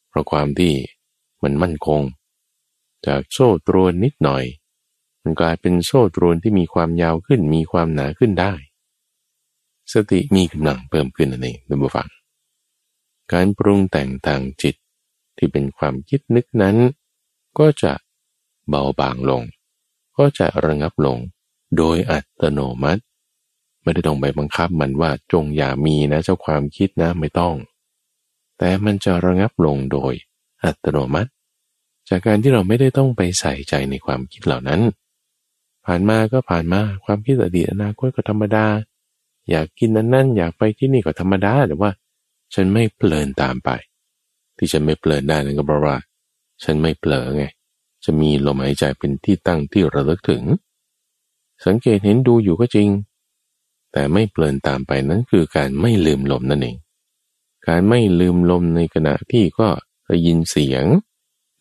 [0.08, 0.74] เพราะความที่
[1.42, 2.02] มันมั่นคง
[3.06, 4.44] จากโซ่ตรวนนิดหน่อย
[5.22, 8.52] มันกลายเป็นโซ่ตรวนที่มีความยาวขึ้นมีความหนาขึ้นได้
[9.92, 12.08] สติมีกำลังเพิ่มขึ้นนั่นเองท่านผู้ฟัง
[13.32, 14.76] การปรุงแต่งทางจิต
[15.36, 16.76] ที่เป็นความคิดนึกนั้น
[17.58, 17.92] ก็จะ
[18.68, 19.42] เบาบางลง
[20.16, 21.18] ก็จะระงับลง
[21.76, 23.02] โดยอัตโนมัติ
[23.82, 27.54] ไม่ได้ต้องไปบังคับมันว่าจงอย่ามีนะเจ้าความคิดนะไม่ต้อง
[28.58, 30.12] แต่มันจะระงับลงโดย
[30.64, 31.30] อัตโนมัติ
[32.08, 34.80] จากการที่เราไม่ได้ต้องไปใส่ใจในความคิดเหล่านั้น
[35.86, 38.66] ผ่านมาก็ผ่านมาความคิดอดีตอนาคตก็ธรรมดา
[39.50, 41.90] อยากกินนั้นนั่นอยากไปที่นี่ก็ธรรมดาแต่ว่า
[42.54, 43.70] ฉันไม่เพลินตามไป
[44.56, 45.96] ที่ฉันไม่เพลินได้นั่นก็เพราะว่า
[46.62, 47.44] ฉันไม่เผลอไง
[48.04, 50.44] จะมีลมหายใจเป็นที่ตั้งที่ระลึกถึง
[51.66, 52.88] สังเกตเห็นดูอยู่ก็จริง
[53.92, 56.76] แต่ไม่เพลินตามไปนั้นคือการไม่ลืมลมนั่นเอง
[57.68, 59.68] การไม่ลืมลมในขณะที่ก็
[60.06, 60.84] ได้ยินเสียง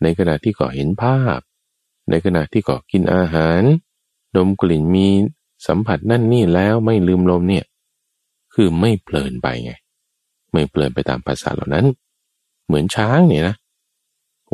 [0.01, 1.39] ในขณะที่ก็เห็นภาพ
[2.10, 3.62] ในขณะที่ก็กินอาหาร
[4.36, 5.08] ดมกลิ่นมี
[5.67, 7.65] สัมผัสนั่นนี่แล้วไม่ลืมลมเนี่ย
[8.53, 9.71] คือไม่เพลินไปไง
[10.51, 11.86] ไม่เพลินไปตามภาษาเหล่านั้น
[12.65, 13.55] เหมือนช้างเนี่ยนะ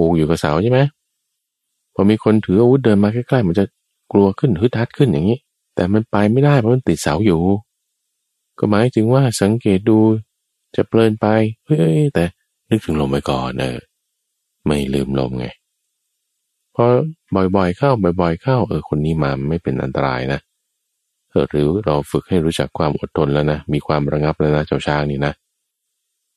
[0.01, 0.79] ผูกอยู่กับเสาใช่ไหม
[1.93, 3.65] พอมีคนถืออาวุธเดินมาใกล้ๆมันจะ
[4.11, 5.39] กลัวขึ้นฮึดฮัดขึ้นอย่างนี้
[5.75, 7.41] แต่มันไปไม่ได้เพราะมันติดเสาอยู่
[8.59, 9.99] ก็หมายถึงว่าสังเกตดู
[10.75, 11.27] จะเพลินไป
[11.65, 12.25] เฮ้ยแต่
[12.69, 13.77] นึกถึงลมไปก่อนเออ
[14.65, 15.45] ไม่ลืมลมไง
[16.75, 16.85] พอ
[17.55, 20.39] บ่อยๆเข้าบ่อย ๆ เข้า เออคนนี้มาไม่เป็นอันตรายนะ
[21.29, 25.33] เออหรือเราฝึกให้รู้จักความอดทนแล้วนะมีความระงับแล้วนะเจ้าช้างนี่นะ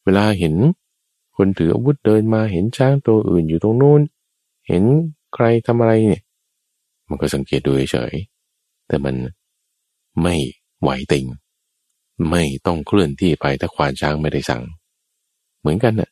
[0.04, 0.54] เวลาเห็น
[1.36, 4.00] คนถืออาวุธเดินมาเห็นช้างตัวอื่นอยู่ตรงนู้น
[4.68, 4.82] เห็น
[5.34, 6.22] ใครทำอะไรเนี่ย
[7.08, 8.14] มันก็สังเกตดูเฉย
[8.86, 9.14] แต่มัน
[10.22, 10.34] ไม่
[10.80, 11.26] ไหวติง
[12.30, 14.62] ไม่ต้องเคลื่อนที่ไปถ้าควานช้างไม่ได้สั่ง
[15.60, 16.10] เหมือนกันนะ่ะ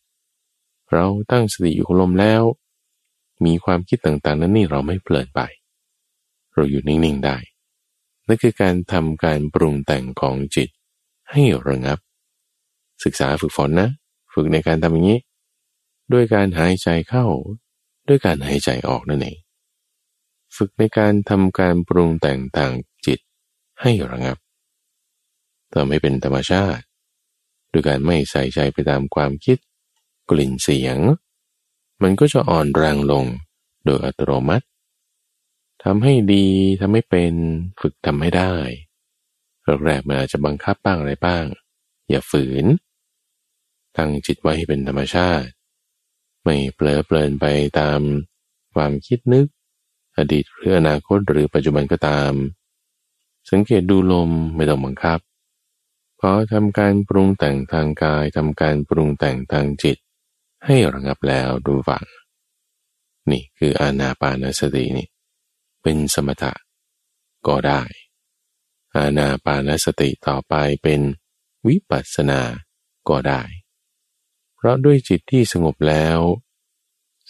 [0.92, 2.42] เราตั้งสติอยู่ลมแล้ว
[3.44, 5.40] มีความคิดต่างๆ นั้นนี่เราไม่เพลินไป
[6.54, 7.36] เราอยู่นิ่งๆได้
[8.26, 10.68] นั่นคือการทำการปรุงแต่งของจิต
[11.30, 11.98] ให้ระงับ
[13.04, 13.88] ศึกษาฝึกฝนนะ
[14.32, 15.20] ฝึกในการทำอย่างนี้
[16.12, 17.26] ด้วยการหายใจเข้า
[18.08, 19.38] ด้วยการหายใจออกนั่นเอง
[20.56, 22.72] ฝึกในการทำการปรุงแต่งต่าง
[23.06, 23.20] จิต
[23.80, 24.38] ให้ระงับ
[25.72, 26.84] ทำให้เป็นธรรมชาติ
[27.72, 29.58] ด้วยการไม่ใส่ใจไปตามความคิด
[30.30, 30.98] กลิ่นเสียง
[32.02, 33.24] มันก็จะอ่อนแรงลง
[33.84, 34.66] โดยอัตโนมัติ
[35.84, 36.46] ทำให้ดี
[36.80, 37.34] ทำให้เป็น
[37.80, 38.54] ฝึกทำให้ได้
[39.86, 41.44] แรกๆมันอาจจะบังคับบ้างอะไรบ้าง
[42.10, 42.64] อย่าฝืน
[43.96, 45.48] ตั้งจิตไว้ให้เป็นธรรมชาติ
[46.44, 47.46] ไม่เปลอเปลินไป
[47.80, 48.00] ตาม
[48.74, 49.46] ความคิดนึก
[50.16, 52.32] อดีตหรืออนาคตหรือปัจจุบันก็ตาม
[53.50, 55.20] สังเกตดูลมไม่ต้องบังคับ
[56.20, 59.96] พอทำการปรุงแต่งทางกายทำการปรุงแต่งทางจิต
[60.66, 62.04] ให้ระงับแล้วดูฝัง
[63.30, 65.08] นี่คืออานาปานสตินี่
[65.82, 66.52] เป็นสมถะ
[67.46, 67.82] ก็ได้
[68.96, 71.00] อานาปานสติต่อไปเป็น
[71.66, 72.40] วิปัสสนา
[73.08, 73.42] ก็ได้
[74.62, 76.20] เพราะด้วยจิตที่สงบแล้ว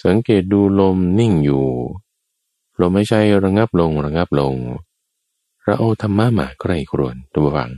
[0.05, 1.67] สังเกตดูลมนิ่งอยู่
[2.81, 4.55] ลมไม่ใช่ระงับลงระงับลง
[5.63, 7.71] เราเอาธรรมะมาใกล้ครวนตัวฟัง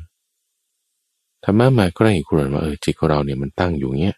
[1.45, 4.17] ธรรมะมาใกล้ครวนว่าเออจิตของเราเนี่ยมันตั้งอยู่เงี้ย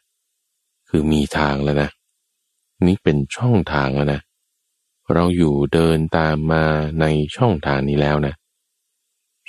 [0.89, 1.91] คือมีทางแล้วนะ
[2.87, 4.21] นี่เป็นช่องทางแล้วนะ
[5.13, 6.65] เราอยู่เดินตามมา
[7.01, 7.05] ใน
[7.37, 8.35] ช่องทางนี้แล้วนะ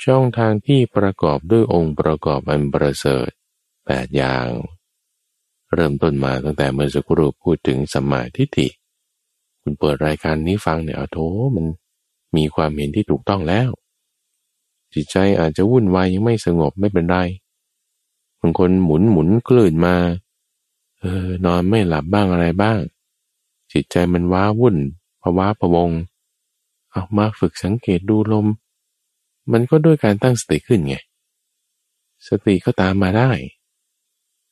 [0.06, 3.30] ช่องทางที่ประกอบด้วยองค์ประกอบอันประเสริฐ
[3.86, 4.47] แปดอย่าง
[5.73, 8.67] เริ่มต้นมาตั้งแต่เมื่อสักครู่พูดถึงสมาธิฏฐิ
[9.62, 11.17] คุณเปิดรายการนี้ฟังเนี่ยโถ
[11.56, 11.65] มัน
[12.36, 13.69] มีความเห็นที่ถูกต้องแล้ว
[14.93, 17.17] จิตใจอาจจะวุ่นวายยังไม่สงบไม่เป็นไร
[18.39, 19.95] บางคนหมุนหมุนกลื่นมา
[20.99, 22.80] เออนอนไม่หลับบ้างอะไรบ้าง
[23.71, 24.75] จิตใจมันว้าวุ่น
[25.21, 25.89] ภาวะพะวง
[26.91, 28.47] เอามาฝึกสังเกตดูลม
[29.51, 30.95] มันก็ด้วยการตั้งสติขึ้นไง
[32.27, 33.30] สติก็ตามมาได้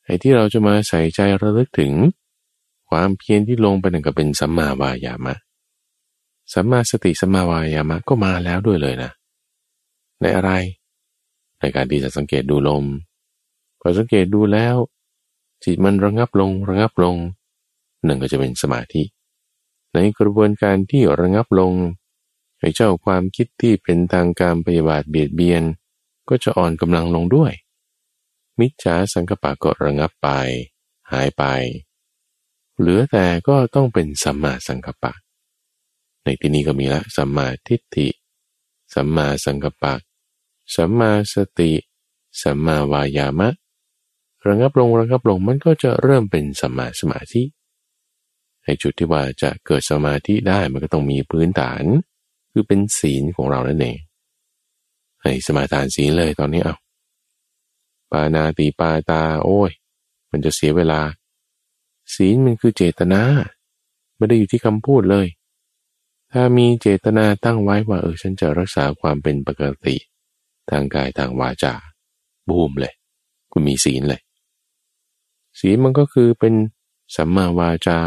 [0.06, 1.92] ไอ้ที่เราจะมาใส่ใจระลึกถึง
[2.90, 5.34] ความเพียรที่ลงไปนั่นก็เป็นสัมมาวายามะ
[6.52, 9.10] สัมมาสติสัมมาวายามะก็มาแล้วด้วยเลยนะ
[10.20, 10.50] ในอะไร
[11.58, 12.84] ในการที่จะสังเกตดูลม
[13.80, 14.76] พอสังเกตดูแล้ว
[15.62, 17.16] จิตมันระงับลงระงับลง
[18.04, 19.02] หนั่นก็จะเป็นสมาธิ
[19.92, 21.72] ในกระบวนการที่ระงับลง
[22.58, 25.62] ไอ้เจ้าความคิดที่เป็นทางการปฏิบัติเบียดเบียน
[26.28, 27.52] ก็จะอ่อนกำลังลงด้วย
[28.60, 30.28] มิจฉาสังกปะก็ระงับไป
[31.12, 31.44] หายไป
[32.78, 35.12] เหลือแต่ก็ต้องเป็นสัมมาสังกปะ
[36.24, 38.08] ในที่นี้ก็มีละสัมมาทิฏฐิ
[38.94, 39.94] สัมมาสังกปะ
[40.74, 41.72] สัมมาสติ
[42.42, 43.48] สัมมาวายามะ
[44.46, 47.42] ระงับลงระงับลงมันก็จะเริ่มเป็นสัมมาสมาธิ
[48.64, 51.84] ในจุดที่ว่าจะเกิดสมาธิได้มันก็ต้องมีพื้นฐาน
[52.52, 53.98] คือเป็นศีลของเรานั่นเอง
[55.22, 56.74] ให้สมาทานศีลเลยตอนนี้เอา
[58.10, 59.70] ปานาติปาตา โอ้ย
[60.30, 61.00] มันจะเสียเวลา
[62.14, 63.22] ศีลมันคือเจตนา
[64.16, 65.26] ไม่ได้อยู่ที่คำพูดเลย
[66.32, 69.96] ถ้ามีเจตนาตั้งไว้ว่าเออฉันจะรักษาความเป็นปกติ
[70.70, 71.74] ทางกายทางวาจา
[72.48, 72.94] บูมเลย
[73.52, 74.22] คุณมีศีลเลย
[75.60, 76.54] ศีลมันก็คือเป็น
[77.16, 77.98] สัมมาวาจา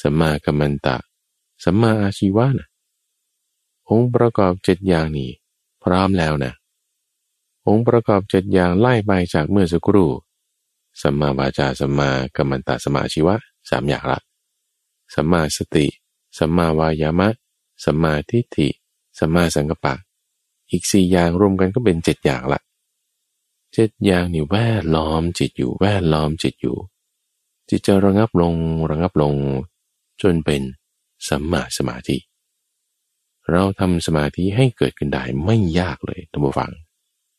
[0.00, 0.96] สัมมากัมมันตะ
[1.64, 2.68] สัมมาอาชีวะนะ
[3.88, 5.30] องค์ประกอบเจ็ดอย่างนี้
[5.82, 6.52] พร้อมแล้วนะ
[7.66, 10.10] องค์ประกอบเจ็ดอย่างไล่ไปจากเมื่อสักครู่
[11.02, 13.36] สัมมาวาจาสัมมากัมมันตสัมมาชีวะ
[13.70, 14.20] สามอย่างละ
[15.14, 15.86] สัมมาสติ
[16.38, 17.28] สัมมาวายามะ
[17.84, 18.68] สัมมาทิฏฐิ
[19.18, 19.94] สัมมาสังกัปปะ
[20.70, 22.60] อีกสี่อย่างรวมกันก็เป็นเจ็ดอย่างละ
[23.72, 26.76] เจ็ดอย่างนี่แวดล้อมจิตอยู่แวดล้อมจิตอยู่
[27.68, 28.54] จิตจะระงับลง
[28.90, 29.34] ระงับลง
[30.22, 30.62] จนเป็น
[31.28, 32.16] สัมมาสมาธิ
[33.50, 36.70] เราทำสมาธิให้เกิดขึ้นได้ไม่ยากเลยท่านผู้ฟัง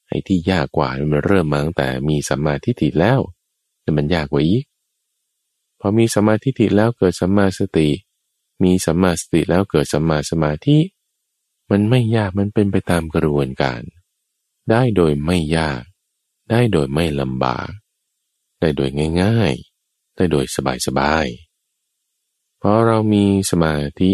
[0.07, 3.19] ไอ้ที่ยากกว่ามันเริ่มมาตั้งแต่มีสัมมาทิฏฐิแล้ว
[3.81, 4.63] แต่มันยากกว่าอีก
[5.79, 7.89] พอมีสัมมาทิฏฐิแล้วเกิดสัมมาสติ
[8.63, 10.77] มีสัมมาสติแล้วเกิดสัมมาสมาธิ
[11.71, 13.81] มันไม่ยากมันเป็นไปตามกระบวนการ
[14.69, 15.81] ได้โดยไม่ยาก
[16.49, 17.69] ได้โดยไม่ลำบาก
[18.59, 18.89] ได้โดย
[19.21, 19.53] ง่าย
[19.85, 20.45] ๆ ได้โดย
[20.85, 24.11] สบายๆพอเรามีสมาธิ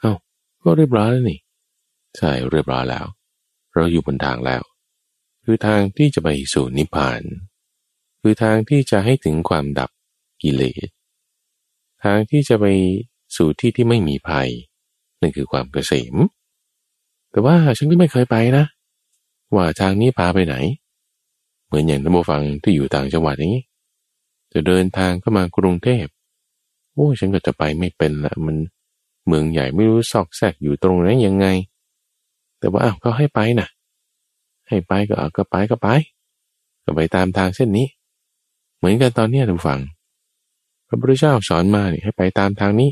[0.00, 0.14] เอา้า
[0.62, 1.40] ก็เรียบร้อยแล้วนี่
[2.16, 3.06] ใช่เรียบร้อยแล้ว
[3.74, 4.62] เราอยู่บนทางแล้ว
[5.44, 7.22] คือทางที่จะไปสู่นิพพาน
[8.20, 9.90] คือทางที่จะให้ถึงความดับ
[10.42, 10.88] กิเลส
[12.04, 12.66] ทางที่จะไป
[13.36, 14.48] สู่ที่ที่ไม่มีภัย
[15.20, 16.16] นั่นคือความเกษม
[17.30, 18.64] แต่ว่าฉันก็ไม่เคยไปนะ
[19.54, 20.56] ว่าทางนี้พาไปไหน
[21.66, 23.56] เหมือนอย่างท่านผู้ฟังที่อยู่ต่างจังหวัดนี้
[24.52, 26.06] จะเดินทางเข้ามากรุงเทพ
[26.92, 28.56] โอ้ฉันก็จะไปไม่เป็นละมัน
[29.26, 31.46] เมืองใหญ่ไม่รู้ซอกแซกอยู่ตรงนั้นยังไง
[32.58, 33.68] แต่ว่าอ้าวเขาให้ไปนะ
[34.68, 35.88] ให้ไปก็เอาก็ไปก็ไป
[36.84, 37.86] ก็ไปตามทางเส้นนี้
[38.76, 39.80] เหมือนกันตอนนี้ท่านฟัง
[40.86, 42.90] พระพุทธเจ้าสอนมาเนี่ยให้ไปตามทางนี้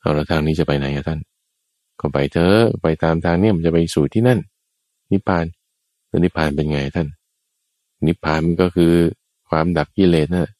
[0.00, 1.20] เอาล้วทางนี้จะไปไหนท่าน
[2.00, 4.38] ก็ไปเถอะไปตามทางนี้มันจะไปสู่ที่นั่น
[5.12, 5.44] นิพพาน
[6.08, 7.08] แล้วนิพพานเป็นไงท่าน
[8.06, 8.92] นิพพานมันก็คือ
[9.48, 10.50] ความดับกิเลสนะ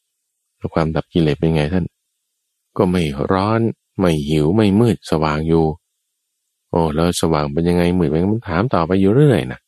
[0.57, 1.85] แล้วความดับกิเลสเป็นไงท่าน
[2.77, 3.61] ก็ไม่ร้อน
[3.99, 5.65] ไม่หิวไม่มืดสว่างอยู่
[6.69, 9.59] โอ้แล้วสว่างเป็นยังไงมืดเป็นมันถามต่อไปอยู่เรื่อยนะ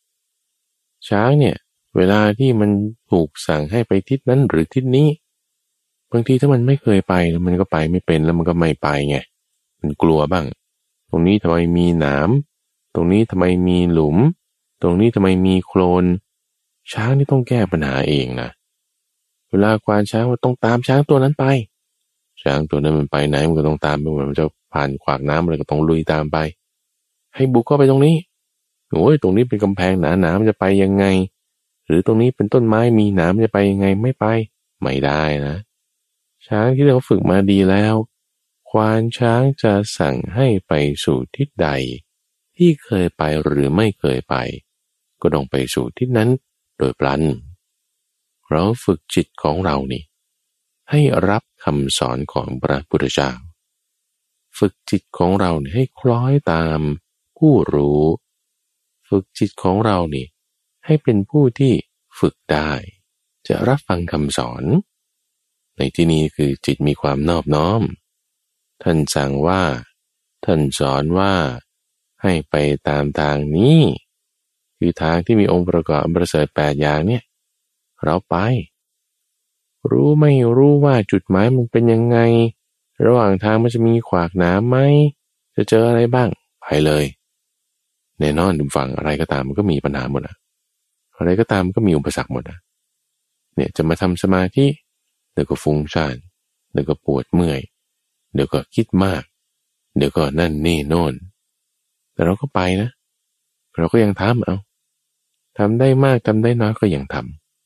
[1.08, 1.56] ช้างเนี่ย
[1.96, 2.70] เวลาที่มัน
[3.10, 5.08] ถูกสั่งให้ไปทิศนั้นหรือทิศนี้
[6.12, 7.14] บางทีถ้ามันไม่เคยไป
[7.46, 9.16] มันก็ไปไม่เป็นแล้วมันก็ไม่ไปไง
[9.80, 10.46] มันกลัวบ้าง
[11.08, 12.28] ตรงนี้ทำไมมีหนาม
[12.94, 14.16] ตรงนี้ทำไมมีหลุม
[14.82, 16.04] ตรงนี้ทำไมมีโคลน
[16.92, 18.50] ช้างนี่ต้องแก้ปัญหาเองนะ
[19.50, 21.44] เวลาควานช้างว่าต้องตามช้างตัวนั้นไป
[22.42, 26.36] ช้างตัวนั้นมันไปไหนมันก็ต้องตามไปมันจะผ่านขวากน้ำอะไรก็ต้องลุยตามไป
[27.34, 28.14] ให้บุกเข้าไปตรงนี้
[28.92, 31.04] โอ้ยตรงนี้เป็นกำแพงหนาหนามันจะไปยังไง
[31.86, 34.24] หรือตรงนี้เป็นต้นไม้มีหนามจะไปยังไงไม่ไป
[34.80, 35.56] ไม่ได้นะ
[36.46, 37.94] ช้างที่เราฝึกมาดีแล้ว
[38.70, 40.72] ควานช้างจะสั่งให้ไป
[41.04, 41.68] สู่ทิศใด
[42.56, 44.34] ที่เคยไปหรือไม่เคยไป
[45.20, 46.30] ก็ต้องไปสู่ทิศนั้น
[46.78, 47.22] โดยปลัน
[48.48, 50.02] เราฝึกจิตของเรานี่
[50.90, 53.30] ให้รับคำสอนของพระพุทธเจ้า
[54.58, 56.80] ฝึกจิตของเราให้คล้อยตาม
[57.38, 58.02] ผู้รู้
[59.16, 60.26] ฝึกจิตของเรานี่
[60.84, 61.72] ให้เป็นผู้ที่
[62.18, 62.70] ฝึกได้
[63.48, 64.64] จะรับฟังคำสอน
[65.76, 67.82] ในที่นี้คือจิตมีความนอบน้อม
[68.82, 69.62] ท่านสั่งว่า
[70.44, 71.34] ท่านสอนว่า
[72.22, 72.54] ให้ไป
[72.88, 73.80] ตามทางนี้
[74.78, 77.22] คือทางที่มีองค์ประกอบประเสริฐแปดอย่างเนี่ย
[78.04, 78.36] เราไป
[79.90, 82.18] รู้ไม่รู้ว่าจุดหมายมันเป็นยังไง
[83.04, 84.78] ระหว่างทางมันจะมีขวากน้ำไหม
[85.54, 86.28] จะเจออะไรบ้าง
[86.62, 87.04] ไปเลย
[88.20, 90.36] แน่นอนดุฝั่งอะไรก็ตามมันก็มีปัญหาหมดอะ
[91.16, 92.58] อะไรก็ตามก็มีอุปสรรคหมดอะ
[93.54, 94.66] เนี่ยจะมาทำสมาธิ
[95.32, 96.16] เดี๋ยวก็ฟุ้งซ่าน
[96.72, 97.60] เดี๋ยวก็ปวดเมื่อย
[98.34, 99.22] เดี๋ยวก็คิดมาก
[99.96, 101.14] เดี๋ยวก็นั่นนี่โน่น
[102.12, 102.88] แต่เราก็ไปนะ
[103.78, 104.56] เราก็ยังทำเอา
[105.58, 107.16] ทำได้มากทำได้น้อยก็ยังท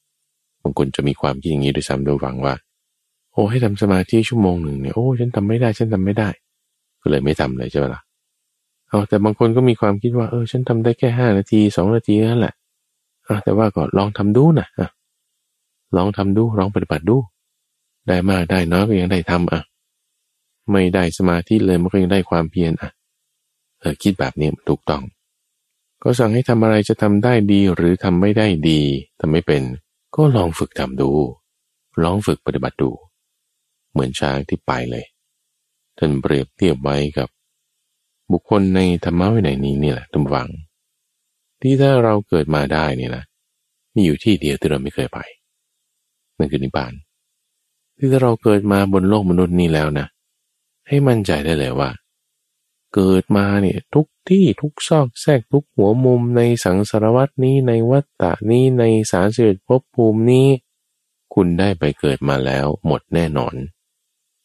[0.06, 2.54] ำบางคนจะมีความคิดอย่างนี้ด้วยซ้ำโดยหวังว่า
[3.32, 6.28] โอ้ให้ทำสมาธิชั่วโมงหนึ่งเนี่ยโอ้ฉันทำไม่ได้ฉันทำไม่ได้
[7.02, 8.00] ก็เลยไม่ทำเลยใช่ไหมล่ะ
[8.88, 12.54] เอาแต่บางคนก็มีความคิดว่าเออฉันทำได้แค่ห้านาทีสองนาทีนั่นแหละ
[13.28, 14.88] อะแต่ว่าก็ลองทำดูนะอะ
[15.96, 17.16] ลองทำดูลองปฏิบัติดู
[18.08, 19.60] ได้มากได้น้อยก็ยังได้ทำอะ
[20.72, 22.90] ไม่ได้สมาธิเลยมันก็ยังได้ความเพียรอะ
[23.80, 25.02] เออคิดแบบนี้ถูกต้อง
[26.02, 28.80] ก็สั่งให้ทำอะไรจะทำได้ดีหรือทำไม่ได้ดี
[29.20, 29.62] ทำไม่เป็น
[30.16, 31.10] ก็ลองฝึกทำดู
[32.02, 32.90] ลองฝึกปฏิบัติดู
[33.92, 35.04] เหมือนช้างที่ไปเลย
[35.98, 37.28] ท่านเปรียบเทียบไว้กับ
[38.32, 40.48] บุคคลในธรรมะวินัยนี้นี่แหละทุกฝัง
[41.60, 43.24] ที่ถ้าเราเกิดมาได้นี่นะ
[43.94, 45.18] มีอยู่ที่เดียวที่เราไม่เคยไป
[46.38, 46.92] นั่นคือนิพพาน
[47.96, 50.06] ที่ถ้าเราเกิดมาบนโลกมนุษย์นี้แล้วนะ
[50.88, 51.90] ให้มั่นใจได้เลยว่า
[52.94, 60.46] เกิดมาเนี่ยทุกที่ทุกซอกแทรกทุกหัวมุมในสังสารวัตนี้ในวัฏฏะนี้ในสารเสด็จภพภูมินี้
[61.34, 63.54] คุณได้ไปเกิดมาแล้วหมดแน่นอน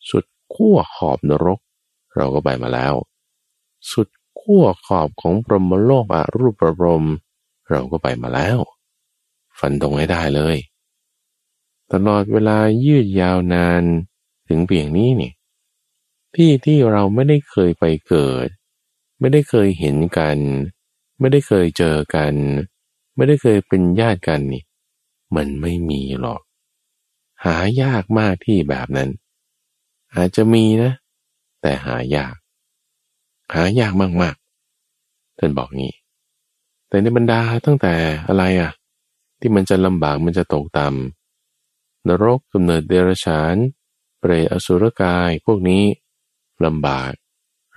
[0.10, 1.60] สุดขั้วขอบนรก
[2.16, 2.94] เราก็ไปมาแล้ว
[3.92, 4.08] สุด
[4.40, 7.06] ขั้วขอบของพรหมโลกอารูปประพรม
[7.70, 8.60] เราก็ไปมาแล้ว
[9.60, 10.58] ฟันตรงให้ได้เลย
[11.92, 13.84] ตลอดเวลายืดยาวนาน
[14.48, 15.32] ถึงเพียงนี้นี่
[16.36, 18.48] ที่ที่เราไม่ได้เคยไปเกิด
[19.20, 20.38] ไม่ได้เคยเห็นกัน
[21.20, 22.34] ไม่ได้เคยเจอกัน
[23.16, 24.64] ไม่ได้เคยเป็นญาติกันนี่
[25.36, 26.42] มันไม่มีหรอก
[27.46, 29.10] หายากมากที่แบบนั้น
[30.16, 30.92] อาจจะมีนะ
[31.62, 32.36] แต่หายาก
[33.54, 35.94] หายากมากๆท่านบอกงี้
[36.88, 37.94] แต่ในบรรดาตั้งแต่
[38.28, 38.72] อะไรอะ่ะ
[39.40, 43.56] ที่มันจะลำบากมันจะตกต่ำนรกกำเนิดเดรัจฉาน
[44.20, 45.84] เปรตอสุรกายพวกนี้
[46.66, 47.12] ลำบาก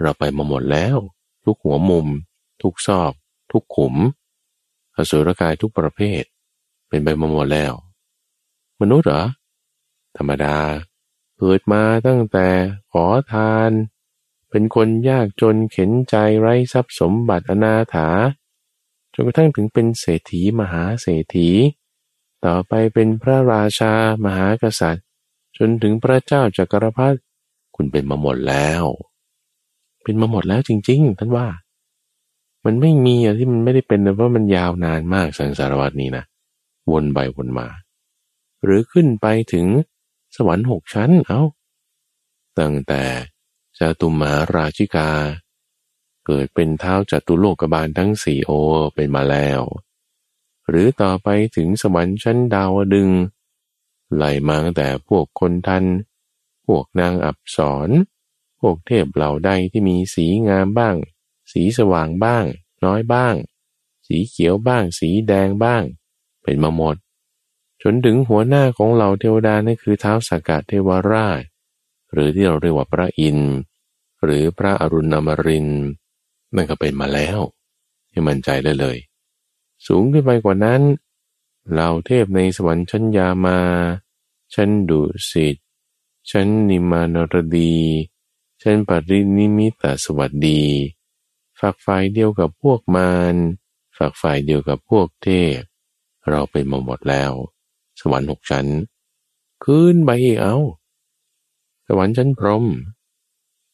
[0.00, 0.96] เราไปมาหมดแล้ว
[1.44, 2.06] ทุกหัวมุม
[2.62, 3.12] ทุกซอก
[3.52, 3.94] ทุกขุม
[4.96, 6.22] อสุรกายทุกประเภท
[6.88, 7.72] เป็นไปมาหมดแล้ว
[8.80, 9.24] มนุษย์เหรอ
[10.16, 10.56] ธรรมดา
[11.38, 12.48] เกิดมาตั้งแต่
[12.92, 13.70] ขอทาน
[14.50, 18.08] เป็นคนยากจนเข็นใจไร้ทรัพย์สมบัติอนาถา
[19.14, 21.48] จนกระทั่งถึงเป็นเศรษฐีมหาเศรษฐี
[22.44, 23.92] ต่อไปเป็นพระราชา
[24.24, 25.04] มหากษัตริย์
[25.58, 27.18] จนถึงพระเจ้าจักรพรรดิ
[27.76, 28.84] คุณเป็นมาหมดแล้ว
[30.02, 31.46] เป็นมาหมดแล้วจริง ๆ ท่านว่า
[32.64, 36.24] มันไม่มีอะที่มันไม่ได้เป็นเพราะมันยาวนานมากสังสารวัตนี้นะ
[36.90, 37.68] วนไปวนมา
[38.64, 39.66] หรือขึ้นไปถึง
[40.36, 41.42] สวรรค์หกชั้นเอา้า
[42.58, 43.02] ตั้งแต่
[43.78, 45.10] จตุมหาราชิกา
[46.26, 48.52] เกิดเป็นเท้าจัตุโลกบาลทั้งสี่โอ
[48.94, 49.60] เป็นมาแล้ว
[50.68, 53.10] หรือต่อไปถึงสวรรค์ชั้นดาวดึง
[54.14, 55.84] ไหลมาตั้งแต่พวกคนทัน
[56.66, 57.88] พวกนางอับสร
[58.60, 60.96] พวกเทพเหล่าใดที่มีสีงามบ้าง
[61.52, 62.44] สีสว่างบ้าง
[62.84, 63.34] น้อยบ้าง
[64.06, 65.82] สีเขียวบ้าง สีแดงบ้าง
[66.42, 66.96] เป็นมาหมด
[67.82, 71.42] จนถึงหัวหน้าของเหล่าเทวดานั่นคือเท้าสากาเทวราช
[72.12, 73.54] หรือที่เราเรียกว่าพระอินทร์
[74.24, 75.68] หรือพระอรุณอมริน
[76.54, 77.38] นั่นก็เป็นมาแล้ว
[78.10, 78.98] ให้มั่นใจเลยเลย
[79.86, 80.82] สูงขึ้นไปกว่านั้น
[81.70, 83.58] เหล่าเทพในสวรรค์ชั้นยามา
[84.54, 85.56] ชั้นดุสิต
[86.30, 87.76] ฉันนิมานรดี
[88.62, 90.62] ฉันปรินิมิตสวัสดี
[91.60, 93.34] ฝักฝ่ายเดียวกับพวกมาร
[93.96, 95.58] ฝักฝ่ายเดียวกับพวกเทพ
[96.28, 97.32] เราไปมาหมดแล้ว
[98.00, 98.66] สวรรค์หกชั้น
[99.64, 100.56] ขึ้นไปอีกเอา
[101.86, 102.64] สวรรค์ชั้นพรหม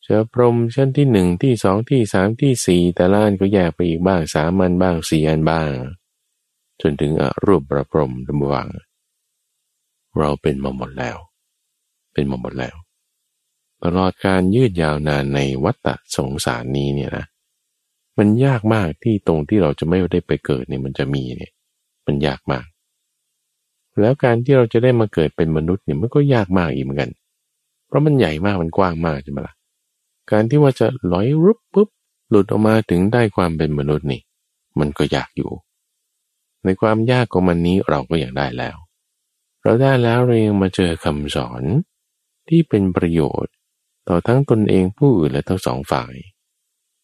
[0.04, 5.68] เจอพรหมชั้นที่หนึ่งที่สองที่สามที่สี่แต่ละอันก็แยกไปอีกบ้างสามันบ้างสี่อันบ้าง
[6.80, 8.68] จนถึงอรูปประพรมดำวัง
[10.18, 11.16] เราเป็นมาหมดแล้ว
[12.12, 12.76] เป็นมาหมดแล้ว
[13.82, 15.86] ตลอดการยืดยาวนานในวัฏ
[16.16, 17.26] สงสารนี้เนี่ยนะ
[18.18, 21.52] มันยากมากที่ตรงที่เราจะไม่ได้ไปเกิดเนี่ยมันจะมีเนี่ย
[22.06, 22.66] มันยากมาก
[24.00, 27.10] แล้วการที่เราจะได้มาเกิดเป็นมนุษย์เนี่ยมันก็ยากมากอีกเหมือนกัน
[27.92, 29.54] เพราะมันใหญ่มากมันกว้างมากใช่ไหมละ่ะ
[30.30, 31.88] การที่ว่าจะลอยรุบปุ๊บ
[32.30, 34.22] หลุดออกมาถึงได้ความเป็นมนุษย์นี่
[34.78, 35.50] มันก็ยากอยู่
[36.64, 38.76] ในความยากของมันนี้เราก็อยากได้แล้ว
[39.62, 41.62] เราได้แล้วเรายังมาเจอคำสอน
[42.48, 43.52] ที่เป็นประโยชน์
[44.08, 46.14] ต่อทั้งตนเองผู้อื่นและทั้งสองฝ่าย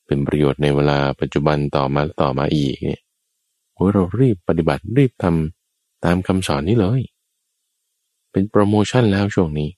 [0.07, 3.03] เป็นประโยชน์ในเวลาปัจจุบันต่อมาต่อมาอีกเนี่ย
[3.93, 7.03] เรารีบปฏิบัติรีบทำตามคำสอนนี้เลย
[8.33, 9.71] เป็นโปรโมชั่นแล้วช่วงนี้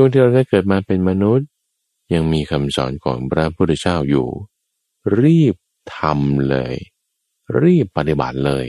[0.00, 1.46] ช่วงที่เราได้เกิดมาเป็นมนุษย์
[2.14, 4.28] ยังมีคำสอนของพระพุทธเจ้าอยู่
[5.20, 5.54] รีบ
[5.96, 6.74] ทำเลย
[7.60, 8.66] รีบปฏิบัติเลย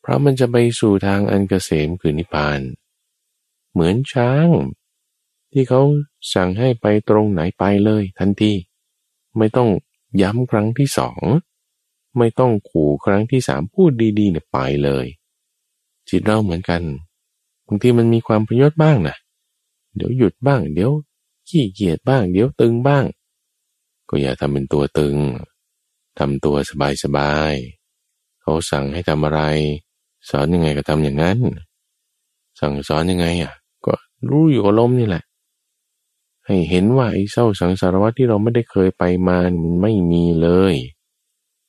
[0.00, 2.60] เพราะมันจะไปสู่ทางอันเกษมคือนิพพาน
[3.72, 4.48] เหมือนช้าง
[5.52, 5.82] ที่เขา
[6.34, 8.52] สั่งให้ไปตรงไหนไปเลยทันที
[9.38, 9.68] ไม่ต้อง
[10.22, 11.22] ย้ำครั้งที่สอง
[12.18, 15.06] ไม่ต้องขู่ครั้งที่สามพูดดีๆเนี่ยไปเลย
[16.08, 16.82] จิตเราเหมือนกัน
[17.66, 19.16] บางทีมันมีความพยศบ้างนะ
[19.96, 20.92] เดี๋ยวหยุดบ้าง เดี๋ยว
[21.48, 23.04] ขี้เกียจบ้าง เดี๋ยวตึงบ้าง
[24.08, 25.16] ก็อย่าทำเป็นตัวตึง
[26.18, 26.56] ทำตัว
[27.02, 29.40] สบายๆเขาสั่งให้ทำอะไร
[30.30, 31.38] สอนยังไงก็ทำอย่างนั้น
[32.60, 33.52] สั่งสอนยังไงอะ
[33.86, 33.94] ก็
[34.30, 35.24] รู้อยู่กับลมนี่แหละ
[36.46, 40.74] ให้เห็นว่าไอ้เศร้าสังสารวัตที่เราไม่ได้เคยไปมามันไม่มีเลย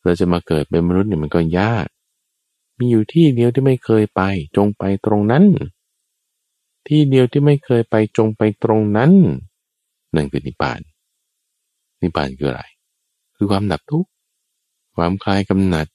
[0.04, 1.88] เราจะมาเกิดเป็นมนุษย์เนี่ยมันก็ยาก
[2.78, 4.22] มีอยู่ที่เดียวที่ไม่เคยไป
[4.56, 5.44] จงไปตรงนั้น
[6.88, 9.12] ที่เดียวที่ไม่เคยไปจงไปตรงนั้น
[10.16, 10.80] นั่นคือนิพพาน
[12.02, 12.64] นิพพานคืออะไร
[13.36, 14.10] คือความดับทุกข์
[14.96, 15.88] ความคลายกำหนัด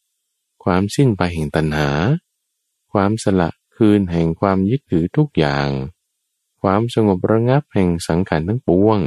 [0.65, 1.89] ความสิ้นไปแห่งตัณหา
[2.93, 5.69] ความสละคืนแห่งความยึดถือทุกอย่าง
[6.63, 9.01] ความสงบระงับแห่งสังขารทั้งปวง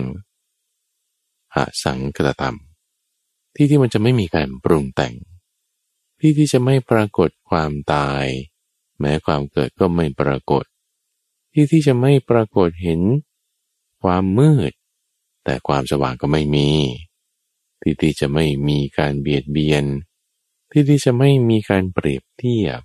[1.55, 2.57] หาสังกตธรรม
[3.55, 5.15] ที่ที่มันจะไม่มีการปรุงแต่ง
[6.19, 8.25] ที่ที่จะไม่ปรากฏความตาย
[8.99, 10.65] แม้ความเกิดก็ไม่ปรากฏ
[11.53, 13.01] ที่ที่จะไม่ปรากฏเห็น
[14.01, 14.71] ความมืด
[15.43, 16.69] แต่ความสว่างก็ไม่มี
[17.81, 19.83] ที่ที่จะไม่มีการเบียดเบียน
[20.71, 22.81] ที่ที่จะไม่มีการเปรียบเทียบ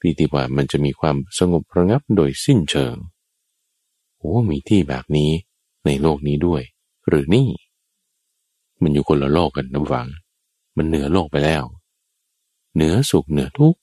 [0.00, 2.96] ปีติว่ามันจะมีความสงบระงับโดยสิ้นเชิง
[4.18, 5.30] โอ้มีที่แบบนี้
[5.86, 6.62] ในโลกนี้ด้วย
[7.08, 7.48] หรือนี่
[8.82, 10.08] มันอยู่คนละโลกกันนะฟัง
[10.76, 11.64] มันเหนือโลกไปแล้ว
[12.74, 13.80] เหนือสุขเหนือทุกข์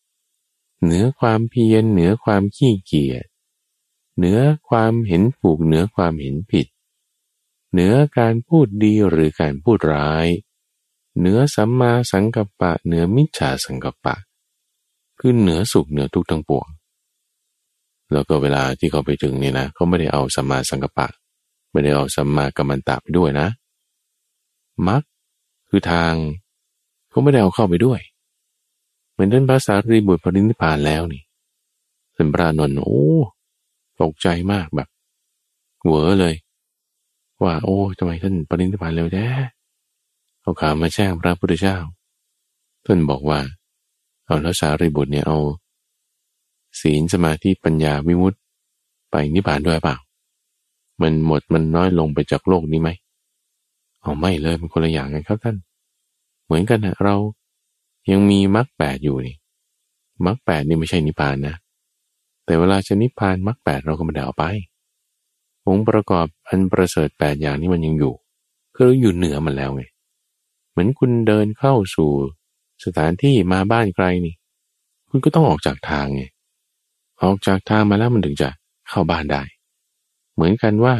[0.83, 3.25] เหนือความเพียรเหนือความขี้เกียจ
[4.21, 6.67] เหนือความเห็นถูกเหนือความเห็นผิด
[7.71, 10.27] เหนือการพูดดีหรือการพูดร้าย
[11.19, 14.15] เหนือสัมมาสังกัปปะ เหนือมิจฉาสังกัปปะ
[15.19, 16.67] คือเหนือสุขเหนือทุกข์ทั้งปวง
[18.11, 21.07] แล้วก็เวลาที่เขาไปถึงเนี่ยนะเขาไม่ได้เอาสัมมาสังกัปปะ
[21.71, 23.47] ไม่ได้เอาสัมมากัมมันตะไปด้วยนะ
[24.87, 25.01] มัก
[25.69, 26.13] คือทาง
[27.09, 27.99] เขาไม่ได้เอาเข้าไปด้วย
[29.11, 31.23] เหมือนท่านภาษารีบุตรปรินิพานแล้วนี่
[32.15, 33.05] ท่านพระนนท์โอ้
[34.01, 34.89] ตกใจมากแบบ
[35.83, 36.35] เหวอเลย
[37.43, 39.25] ว่า โอ้ทำไมท่านปรินิพานเร็วแท้
[40.41, 41.77] เอาข่าวมาแจ้งพระพุทธเจ้า
[42.85, 43.39] ท่านบอกว่า
[44.25, 45.37] เอาแล้วสารีบุตรเนี่ยเอา
[46.81, 48.37] ศีลสมาธิปัญญาวิมุตติ
[49.11, 49.97] ไปนิพพานด้วยเปล่า
[51.01, 52.89] มันหมดมันน้อยลงไปจากโลกนี้ไหม
[54.01, 55.55] เอาไม่เลยมันคนละอย่างกันครับท่าน
[56.45, 57.15] เหมือนกันนะเรา
[58.11, 59.35] ยังมีมรรคแปดอยู่นี่
[60.25, 61.55] มรรคแปดนี่ไม่ใช่นิพพานนะ
[62.51, 64.45] แต่เวลาจะนิพพานมรรคแปดเราก็ไม่ได้เอาไป
[65.67, 68.13] องค์ประกอบอันประเสริฐแปดอย่างนี้มันยังอยู่
[68.75, 69.83] คืออยู่เหนือมันแล้วไง
[70.71, 72.09] เหมือนคุณเดินเข้าสู่
[72.85, 74.35] สถานที่มาบ้านไกลนี่
[75.09, 76.23] คุณก็ต้องออกจากทางไง
[77.23, 78.49] ออกจากทางมาแล้วมันถึงจะ
[78.89, 79.43] เข้าบ้านได้
[80.33, 80.95] เหมือนกันว่า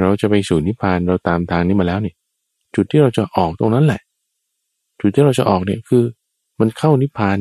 [0.00, 2.16] เราจะไปสู่นิพพานเราตามทางนี้มาแล้วเนี่ย
[2.74, 4.00] จุดที่เราจะออกตรงนั้นแหละ
[5.00, 6.04] จุดที่เราจะออกเนี่ยคือ
[6.60, 7.38] มันเข้านิพพาน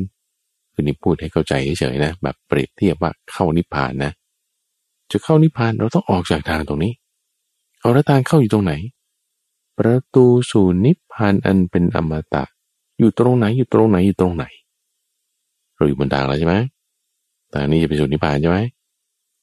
[0.80, 4.12] คือนี่พูดให้เข้าใจเฉยๆนะ แบบเปรียบเทียบว่าเข้านิพพานนะ
[5.12, 6.94] จะเข้านิพพานเราต้องออกจากทางตรงนี้
[7.80, 8.74] เอาแล้วทางเข้าอยู่ตรงไหน
[9.78, 12.44] ประตูสู่นิพพานอันเป็นอมตะ
[13.00, 14.46] อยู่ตรงไหนอยู่ตรงไหนอยู่ตรงไหน
[15.76, 16.56] เราอยู่บนทางแล้วใช่ไหม
[17.54, 18.60] ทางนี้จะไปสู่นิพพานใช่ไหม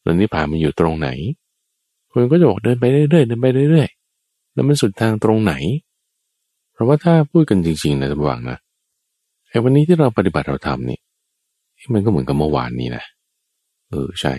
[0.02, 1.08] แล้วนิพพานมันอยู่ตรงไหน
[2.12, 5.54] คนก็จะบอกเดินไปเรื่อยๆเดินไปเรื่อยๆแล้วมันสุดทางตรงไหน
[6.72, 8.58] เพราะว่าถ้าพูดกันจริงๆนะระวังนะ
[9.48, 10.98] ไอ้วันนี้ที่เราปฏิบัติเราทำนี่
[11.92, 13.04] มันก็เหมือนกับเมื่อวานนี้นะ
[13.90, 14.32] เออใช่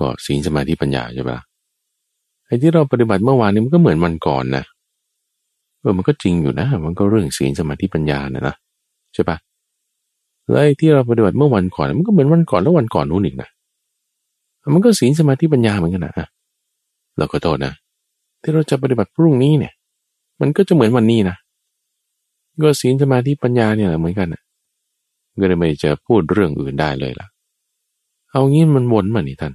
[0.00, 1.38] ก็ศีลสมาธิปัญญาใช่ปะ
[2.46, 4.64] ไอ้ที่เราปฏิบัติเมื่อวานนี้มันก็เหมือนวันก่อนนะ
[5.80, 8.54] เออมันก็จริงอยู่นะ มันก็เรื่องศีลสมาธิปัญญานะนะ
[9.14, 9.36] ใช่ปะ
[10.48, 13.48] แล้วไอ้ที่เราปฏิบัติเมื่อวันก่อนมันก็เหมือนวันก่อนแล้ววันก่อนนู้นอีกนะ
[14.74, 16.28] มันก็ศีลสมาธิปัญญาเหมือนกันนะ
[17.18, 17.72] เราก็โทษนะ
[18.42, 19.72] ที่เราจะปฏิบัติพรุ่งนี้เนี่ย
[20.40, 21.36] มันก็จะเหมือนวันนี้นะ
[22.62, 24.42] ก็ศีลสมาธิปัญญาเนี่ยเหมือนกันนะ
[25.40, 27.28] ก็เลยไม่จะพูดเรื่องอื่นได้เลยล่ะ
[28.30, 29.52] เอางี้มันวนมานี่ท่าน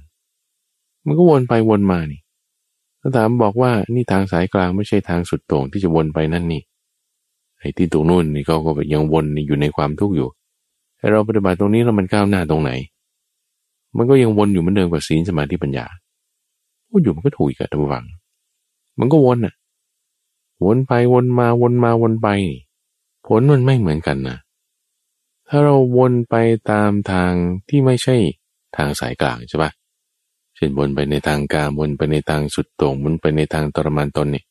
[1.06, 2.20] มันก็วนไปวนมานี่
[3.00, 6.62] ถ้าถามบอกว่านี่ทางสายกลางไม่ใช่ทางสุดโต่งที่จะวนไปนั่นนี่
[7.58, 10.28] ไอ้ที่ตรงนู้นนี่ก็ก็ยังวนอยู่ในความทุกข์อยู่
[10.98, 12.70] ให้เราปฏิบัติตรงนี้แล้วมันก้าวหน้าตรงไหน
[13.96, 15.86] มันก็ยังวนอยู่เหมือนเดิมกับศีลสมาธิปัญญา
[16.88, 18.04] พูดอยู่มันก็ถูกกับตัววัง
[18.98, 19.54] มันก็วนอะ
[20.64, 22.28] วนไปวนมาวนมาวนไป
[23.26, 24.36] ผลมันไม่เหมือนกันนะ
[25.48, 26.34] ถ้าเราวนไป
[26.70, 27.32] ตามทาง
[27.68, 28.16] ที่ไม่ใช่
[28.76, 29.70] ทางสายกลางใช่ปะ
[30.56, 34.44] เช่นวนไปในทางการวนไปในทางสุดโต่งวนไปในทางตรมานตนนี่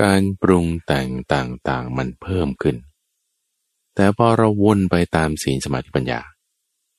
[0.00, 2.76] การปรุงแต่งต่างๆมันเพิ่มขึ้น
[3.94, 6.20] แต่พอเราวนไปตามศีลสมาธิปัญญา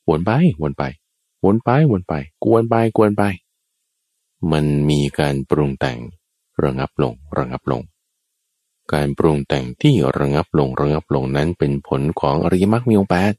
[0.09, 0.83] วนไปวนไป
[1.45, 2.13] วนไปวนไป
[2.43, 3.23] กวนไปกวนไป
[4.51, 5.99] มันมีการปรุงแต่ง
[6.63, 7.81] ระงับลงระงับลง
[8.93, 13.33] การปรุงแต่งที่ระงับลงระงับลงนั้นเป็นผลของอริยมรรคมีองค์แปด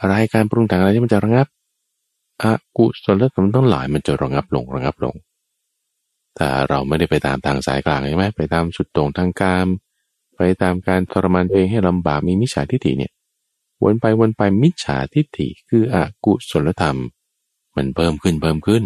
[0.00, 1.46] อะไรการปรุงแต่งอะไรที่มันจะระงับ
[2.42, 2.44] อ
[2.78, 5.14] กุศลธรรมต้องหลายมันจะระงับลงระงับลง
[6.36, 9.66] แต่เราไม่ได้ไปตามทางสายกลางใช่ไหมไปตามสุดตรงทางการ
[10.36, 13.12] ไปตามการทรมานตัวเองให้ลำบากมีมิจฉาทิฏฐิเนี่ย
[13.82, 16.98] วนไปวนไปมิจฉาทิฏฐิคืออกุศลธรรม
[17.76, 18.84] มันเพิ่มขึ้นเพิ่มขึ้น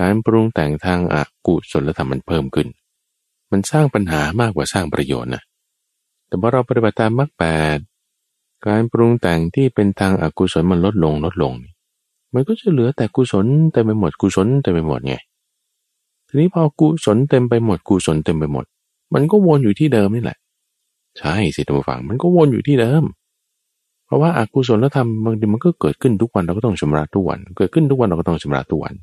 [0.00, 2.68] การปรุงแต่งทางอากุศลธรรมมันเพิ่มขึ้น
[3.50, 5.42] มันสร้างปัญหามากกว่าสร้างประโยชน์นะ
[6.26, 7.44] แต่พอเราปฏิบัติตามมรรคแป
[7.76, 7.78] ด
[8.66, 11.52] การปรุงแต่งที่เป็นทางอากุศลมันลดลงลดลง
[12.34, 15.14] มันก็จะเหลือแต่กุศลเต็มไปหมดกุศลเต็มไปหมดไง
[16.28, 18.64] ทีนี้พอกุศลเต็มไปหมดกุศลเต็มไปหมด
[19.14, 20.38] มันก็วนอยู่ที่เดิมนี่แหละ
[21.18, 23.04] ใช่สิท่านผู้ฟังมันก็วนอยู่ที่เดิม
[24.06, 28.94] เพราะว่าอากุศลแล้วทำบางทีมันก็เกิดขึ้นทุกวันเราก็ต้องชำระทุกวัน เกิดขึ้นทุกวันเราก็ต้องชำระทุกวัน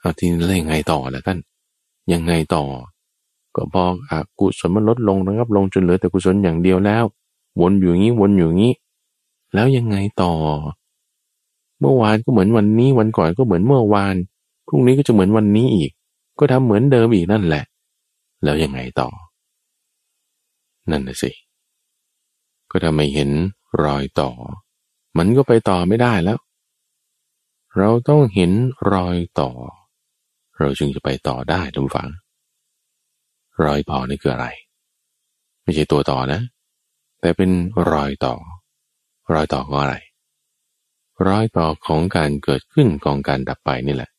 [0.00, 1.38] เอาทีนี้แล้วยังไงต่อล่ะท่าน
[2.12, 2.64] ยังไงต่อ
[3.56, 7.04] ก็พออกุศลมันลดลงนะครับ ลงจนเหลือแต่กุศลอย่างเดียวแล้ว
[7.60, 8.72] วนอยู่งี้วนอยู่งี้
[9.54, 10.32] แล้วยังไงต่อ
[11.80, 14.14] เมื่อวานก็เหมือนวันนี้วันก่อนก็เหมือนเมื่อวาน
[14.66, 15.90] พรุ่งนี้ก็จะเหมือนวันนี้อีก
[16.38, 17.64] ก็ทำเหมือนเดิมอีกนั่นแหละ
[18.42, 19.08] แล้วยังไงต่อ
[20.90, 21.30] นั่นน่ะสิ
[22.70, 23.30] ก็ทำให้เห็น
[23.82, 24.30] รอยต่อ
[25.18, 26.38] มันก็ไปต่อไม่ได้แล้ว
[27.78, 28.52] เราต้องเห็น
[28.92, 29.50] รอยต่อ
[30.58, 32.08] เราจึงจะไปต่อได้ทุกฝัง
[33.64, 34.46] รอยต่อนี่คืออะไร
[35.62, 36.40] ไม่ใช่ตัวต่อนะ
[37.20, 37.50] แต่เป็น
[37.90, 38.34] รอยต่อ
[39.32, 39.96] รอยต่อก็อะไร
[41.28, 44.10] รอยต่อของการเกิดขึ้นของการดับไปนี่แหละ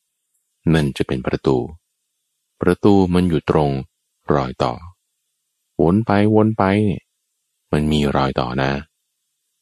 [0.74, 1.56] นั่นจะเป็นประตู
[2.60, 3.70] ประตูมันอยู่ตรง
[4.34, 4.72] รอยต่อ
[5.82, 7.02] วนไปวนไปเนี่ย
[7.72, 8.70] มันมีรอยต่อนะ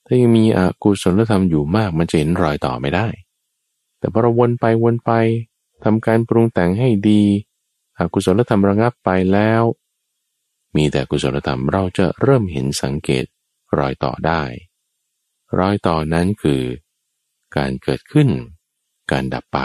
[0.07, 3.07] ถ้ายังมีอกุศลธรรมอยู่มากมันจะเห็นรอยต่อไม่ได้
[3.99, 5.11] แต่พอเราวนไปวนไป
[5.85, 7.23] ทำการปรุงแต่งให้ดี
[8.03, 9.63] อกุศลธรรมระงับไปแล้ว
[10.77, 13.25] มีแต่กุศลธรรมเราจะเริ่มเห็นสังเกต
[13.79, 14.43] รอยต่อได้
[15.59, 16.63] รอยต่อนั้นคือ
[17.57, 18.29] การเกิดขึ้น
[19.11, 19.59] การดับไป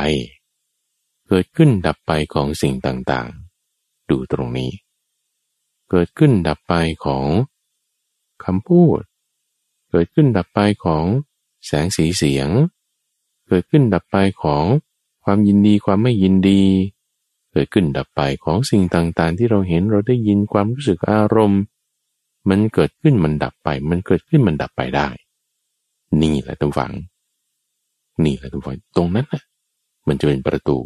[1.28, 4.72] เกิดขึ้นดับไปของสิ่งต่างๆ ดูตรงนี้
[5.90, 6.74] เกิดขึ้นดับไป
[7.06, 7.28] ของ
[8.44, 9.02] คำพูด
[9.90, 11.06] เกิดขึ้นดับไปของ
[11.66, 12.50] แสงสีเสียง
[13.48, 14.66] เกิดขึ้นดับไปของ
[15.24, 16.64] ความยินดีความไม่ยินดี
[17.52, 21.62] เกิดขึ้นดับไปของสิ่งต่างๆ ที่เราเห็นเราได้ยินความรู้สึกอารมณ์
[22.50, 25.08] มันเกิดขึ้นมันดับไป มันเกิดขึ้นมันดับไปได้
[26.22, 26.94] นี่แหละทุกฝัง
[28.26, 29.42] นี่แหละทุกฝังตรงนั้นนะ
[30.08, 30.78] มันจะเป็นประตู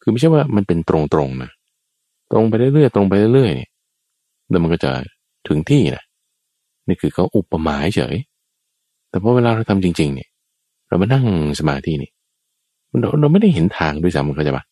[0.00, 0.96] คือไม่ใช่ว่ามันเป็นตร
[1.26, 1.50] งๆนะ
[2.32, 3.70] ตรงไปเรื่อยๆตรงไปเรื่อยๆเนี่ย
[4.48, 4.90] แล้วมันก็จะ
[5.48, 6.04] ถึงที่นะ
[6.88, 8.16] นี่คือเขาอุปมาเฉย
[9.10, 10.28] แต่พอเวลาเราทำจริง ๆ เนี่ย
[10.88, 11.24] เรามานั่ง
[11.58, 12.10] สมาธินี่
[13.00, 14.64] เราเราไม่ได้เห็นทางด้วยซ้ำมันเข้าใจปะ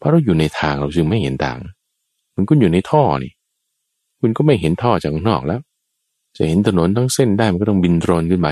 [0.00, 1.56] เพราะเราอยู่ในทางเราจึงไม่เห็นทาง
[2.34, 3.32] มันคุณอยู่ในท่อนี่
[4.20, 5.60] คุณก็ไม่เห็นท่อจากข้างนอกแล้ว
[6.36, 8.48] จะเห็นถนนทั้งเส้นได้มันก็ต้องบินโดรนขึ้นไป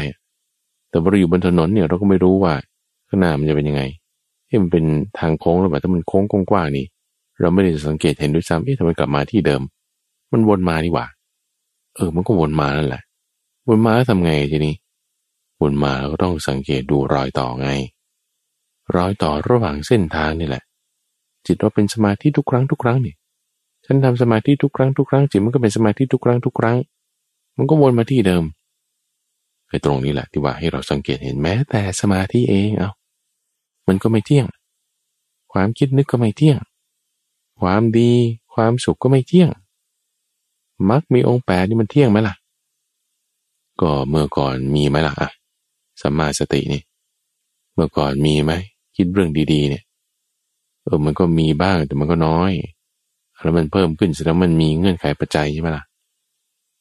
[0.91, 2.53] แต่พอเราอยู่บนถนนเนี่ยเราก็ไม่รู้ว่า
[3.09, 3.83] ข้างหน้ามันจะเป็นยังไง
[4.47, 4.85] เฮ้มันเป็น
[5.19, 6.87] ทางโค้งหรือเปล่าถ้ามันโค้งกว้างๆนี่
[7.41, 9.63] เราไม่ได้สังเกตเห็นด้วยซ้ำเอ๊ะทำไมกลับมาที่เดิม
[10.33, 11.07] มันวนมาดีกว่า
[11.97, 13.03] เออ มันก็วนมานั่นแหละ
[13.69, 14.75] วนมาแล้วทำไงทีนี้
[15.61, 17.69] วนมาเราก็ต้องสังเกตดูรอยต่อไง
[18.97, 20.63] รอยต่อระหว่างเส้นทางนี่แหละ
[21.49, 23.15] จิตเราเป็นสมาธิทุกครั้งทุกครั้งนี่
[23.85, 26.77] ฉันทำสมาธิทุกครั้งทุกครั้งจิตมันก็เป็นสมาธิทุกครั้งทุกครั้ง
[27.57, 28.45] มันก็วนมาที่เดิม
[29.69, 32.91] ไอ้ตรงนี้แหละที่ว่าให้เราสังเกตเห็นแม้แต่สมาธิเองเอา
[33.89, 34.47] มันก็ไม่เที่ยง
[35.53, 36.59] ความคิดนึกก็ไม่เที่ยง
[37.61, 38.13] ความดี
[38.55, 39.51] ความสุขก็ไม่เที่ยง
[40.91, 42.35] มักมีองค์แปดนี่มันเที่ยงไหมล่ะ
[43.81, 45.31] ก็เมื่อก่อนมีไหมล่ะอะ
[46.01, 46.83] สัมมาสตินี่
[47.75, 48.53] เมื่อก่อนมีไหม
[48.97, 49.83] คิดเรื่องดีๆ เนี่ย
[50.89, 52.53] เออมันก็มีบ้างแต่มันก็น้อย
[53.43, 55.85] แล้วมันเพิ่มขึ้นแสดงมันมีเงื่อนไขปัจจัยใช่ไหมล่ะ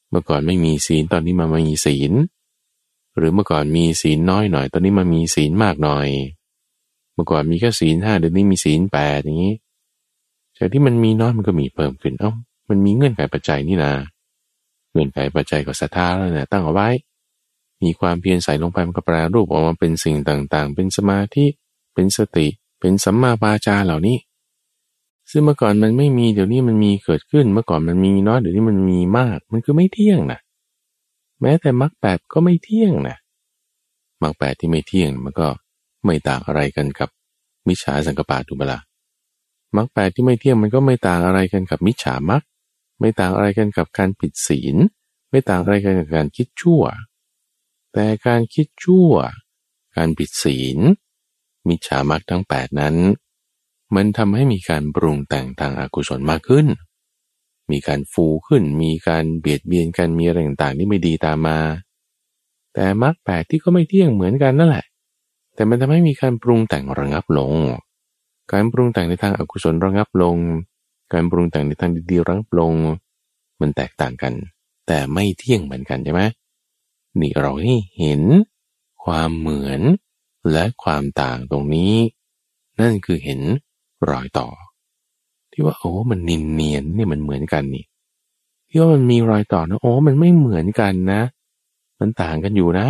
[0.09, 2.11] เมื่อก่อนไม่มีศีลตอนนี้มามีศีล
[3.17, 6.07] หรือเมื่อก่อนมีศีลน้อยหน่อย ตอนนี้มามีศีลมากหน่อย
[7.13, 9.55] เมื่อก่อนมีแค่ศีลห้าเดี๋ยวนี้มีศีลแปดอย่างนี้
[10.57, 12.31] จากที่มันมีน้อยมันก็มีเพิ่มขึ้นเอ้า
[12.69, 13.93] มันมีเงื่อนไขปัจจัยนี่นะ
[14.91, 16.89] เงื่อนไขปัจจัยก็ศรัทธาแล้วเนี่ยตั้งเอาไว้
[17.83, 21.45] มีความเพียรใส่ลงไปมันก็แปลรูปออกมาเป็นสิ่งต่างๆ เป็นสมาธิ
[21.93, 22.47] เป็นสติ
[22.79, 24.17] เป็นสัมมาปาจาเหล่านี้
[25.31, 30.39] ซึ่งเมื่อก่อนมันไม่มีเดี๋ยวนี้มันมีเกิดขึ้นเมื่อก่อนมันมีน้อยเดี๋ยวนี้มันมีมาก มันคือไม่เที่ยงนะ
[31.41, 33.17] แม้แต่มรรคแปดก็ไม่เที่ยงนะ
[34.23, 35.47] มรรคแปดที่ไม่เที่ยงมันก็
[36.05, 37.09] ไม่ต่างอะไรกันกับ
[37.67, 38.79] มิจฉาสังกปาตุบลา
[39.75, 42.41] มรรคแปดที่ไม่เที่ยงมันก็ไม่ต่างอะไรกันกับมิจฉามรรค
[42.99, 44.75] ไม่ต่างอะไรกันกับการผิดศีล
[45.29, 46.83] ไม่ต่างอะไรกันกับการคิดชั่ว
[47.93, 49.11] แต่การคิดชั่ว
[49.95, 50.79] การผิดศีล
[51.69, 52.95] มิจฉามรรคทั้งแปดนั้น
[53.95, 56.67] มันทำให้มีการปรุงแต่งทางอากุศลมากขึ้น
[57.71, 61.59] มีการฟูขึ้น มีการเบียดเบียนกันมีอะไรต่างๆที่ไม่ดีตามมา
[62.73, 64.85] แต่มรรคแปดที่ก็ไม่เที่ยงเหมือนกันนั่นแหละ
[65.55, 67.53] แต่มันทำให้มีการปรุงแต่งระงับลง
[68.51, 70.37] การปรุงแต่งในทางอากุศลระงับลง
[71.13, 72.73] การปรุงแต่งในทางดีๆระงับลง
[73.59, 74.33] มันแตกต่างกัน
[74.87, 76.21] แต่ไม่เที่ยงเหมือนกันใช่ไหม
[77.19, 78.21] นี่เราให้เห็น
[79.03, 79.81] ความเหมือน
[80.51, 81.93] และความต่างตรงนี้
[82.79, 83.41] นั่นคือเห็น
[84.09, 84.47] รอยต่อ
[85.51, 87.85] ที่ว่าโอ้มันนินเนียนนี่มันเหมือนกันนี่
[88.69, 91.21] ที่ว่ามันมีรอยต่อนะโอ้มันไม่เหมือนกันนะ
[91.99, 92.87] มันต่างกันอยู่นะ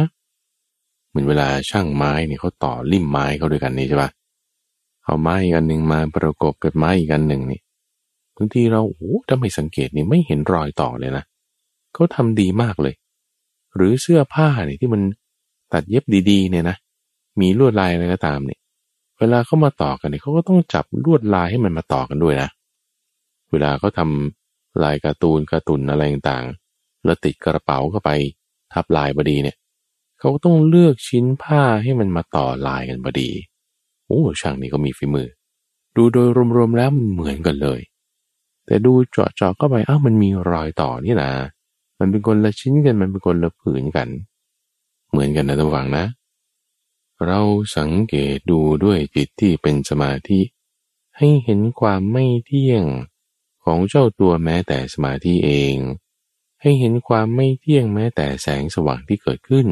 [1.09, 4.09] เหมือนเวลาช่างไม้เนี่ยเขาต่อริมไม้เขาด้วยกันนี่ใช่ปะ
[5.03, 7.59] เอาไม้อีกอันหนึ่งมาประกบกับไม้อีกอันหนึ่งนี่
[8.35, 11.23] บางทีเราโอ้ถ้าไม่สังเกตนี่ไม่เห็นรอยต่อเลยนะ
[11.93, 12.95] เขาทำดีมากเลย
[13.75, 15.01] หรือเสื้อผ้าเนี่ยที่มัน
[15.73, 16.77] ตัดเย็บดีๆ เนี่ยนะ
[17.39, 18.59] มีลวดลายอะไรก็ตามเนี่ย
[19.19, 22.49] เวลาเขามาต่อกันเนี่ยเขาก็ต้องจับลวดลายให้มันมาต่อกันด้วยนะ
[23.51, 24.09] เวลาเขาทา
[24.83, 28.09] ลายการ์ตูนการ์ตูนอะไรต่างๆ แล้วติดกระเป๋าเข้าไป
[28.73, 29.57] ทับลายบดีเนี่ย
[30.19, 33.29] เขาต้องเลือกชิ้นผ้าให้มันมาต่อลายกันบดี
[34.07, 35.27] โอ้ช่างนี่ก็มีฝีมือ
[35.95, 37.81] ดูโดยรวมๆแล้วมันเหมือนกันเลย
[38.65, 41.31] แต่ดูเจาะๆเข้าไปอ้าวมันมีรอยต่อนี่นะ
[41.99, 44.07] มันเป็นคนละชิ้นกันมันเป็นคนละผืนกัน
[45.11, 46.05] เหมือนกันนะทุกฝังนะ
[47.25, 47.41] เรา
[47.77, 50.41] สังเกตดูด้วยจิตที่เป็นสมาธิ
[51.17, 52.83] ให้เห็นความไม่เที่ยง
[53.63, 55.75] ของเจ้าตัวแม้แต่สมาธิเอง
[56.61, 59.67] ให้เห็นความไม่เที่ยงแม้แต่แสงสว่างที่เกิดขึ้น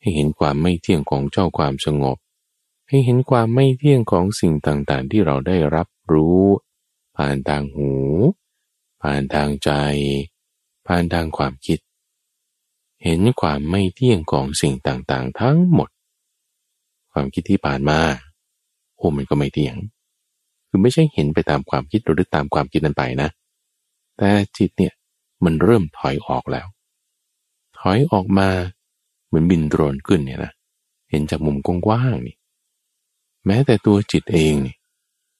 [0.00, 2.16] ให้เห็นความไม่เที่ยงของเจ้าความสงบ
[2.88, 6.42] ให้เห็นความไม่เที่ยงของสิ่งต่างๆ ที่เราได้รับรู้
[7.16, 7.92] ผ่านทางหู
[9.02, 9.70] ผ่านทางใจ
[10.86, 11.78] ผ่านทางความคิด
[13.02, 15.88] เห็นความไม่เที่ยงของสิ่งต่างๆ ทั้งหมด
[17.18, 17.98] ความคิดที่ผ่านมา
[18.96, 19.76] โอ้มันก็ไม่เที่ยง
[20.68, 23.28] คือไม่ใช่เห็นไปตามความคิดหรือตามความคิดนั้นไปนะ
[24.16, 24.92] แต่จิตเนี่ย
[25.44, 26.66] มันเริ่มถอยออกแล้ว
[27.78, 28.48] ถอยออกมา
[29.26, 30.52] เหมือนบินโดรนขึ้นเนี่ยนะ
[31.10, 32.36] เห็นจากมุมกว้างๆนี่
[33.46, 34.76] แม้แต่ตัวจิตเองนี่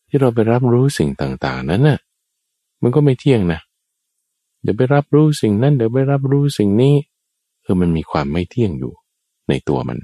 [0.08, 1.98] ที่เราไปรับรู้สิ่งต่างๆ นั้นน่ะ
[2.82, 3.60] มันก็ไม่เที่ยงนะ
[4.62, 6.94] เดี๋ยวไปรับรู้สิ่งนั้นเดี๋ยวไปรับรู้สิ่งนี้
[7.62, 8.92] เออมันมีความไม่เที่ยงอยู่
[9.48, 9.98] ในตัวมัน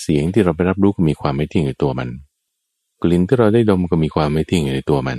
[0.00, 2.08] เสียงที่เราไปรับรู้ก็มีความไม่เที่ยงในตัวมัน
[3.02, 5.18] กลิ่นที่เราได้ดมก็มีความไม่เที่ยงในตัวมัน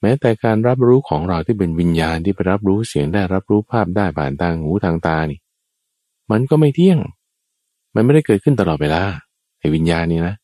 [0.00, 5.38] แม้แต่การรับรู้ของเราที่เป็นวิญญาณที่ไปรับรู้เสียงได้รับรู้ภาพได้ผ่านทางหูทางตานี่
[6.30, 6.98] มันก็ไม่เที่ยง
[7.94, 9.02] มันไม่ได้เกิดขึ้นตลอดเวลา
[9.58, 10.34] ไอ้วิญญาณนี่นะ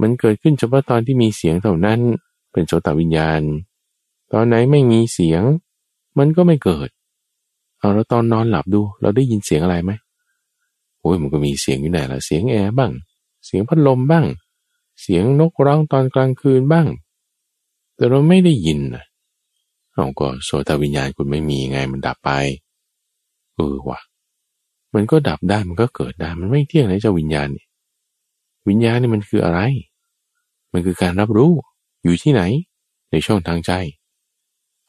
[0.00, 2.00] มันเกิดขึ้นเฉพาะตอนที่มีเสียงเท่านั้น
[2.52, 3.40] เป็นโสตวิญญาณ
[4.32, 5.42] ตอนไหนไม่มีเสียง
[6.18, 6.88] มันก็ไม่เกิด
[7.78, 9.92] เอาแล้วตอนนอนหลับดู เราได้ยินเสียงอะไรไหม
[11.00, 12.92] โอ้ยมันก็มีเสียงอยู่ไหนละเสียงแอร์บ้าง
[13.46, 14.26] เสียงพัดลมบ้าง
[15.00, 16.86] เสียงนกร้องตอนกลางคืนบ้าง
[17.94, 19.04] แต่เราไม่ได้ยินนะ
[19.92, 22.30] เอาก็โสตวิญญาณคุณไม่มีไงมันดับไป
[23.54, 24.00] เออวะ
[24.94, 27.64] มันก็ดับได้มันก็เกิดได้มันไม่เที่ยงนะเจ้าวิญญาณนี่
[28.68, 29.60] วิญญาณนี่มันคืออะไร
[30.72, 31.52] มันคือการรับรู้
[32.02, 32.42] อยู่ที่ไหน
[33.10, 33.72] ในช่องทางใจ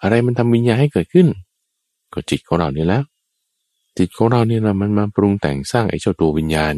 [0.01, 1.27] อะไรมันทำวิญญาณให้เกิดขึ้น
[2.13, 3.03] ก็จิตของเรานี่แล้ว
[3.97, 6.75] จิตของเราเนี่ยนะมันมาปรุงแต่งสร้างไอ้เจ้าตัววิญญาณ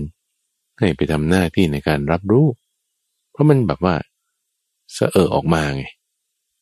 [0.79, 2.47] ให้ไปทำหน้าที่ในการรับรู้
[3.31, 3.95] เพราะมันแบบว่า
[4.93, 5.83] เสอเออออกมาไง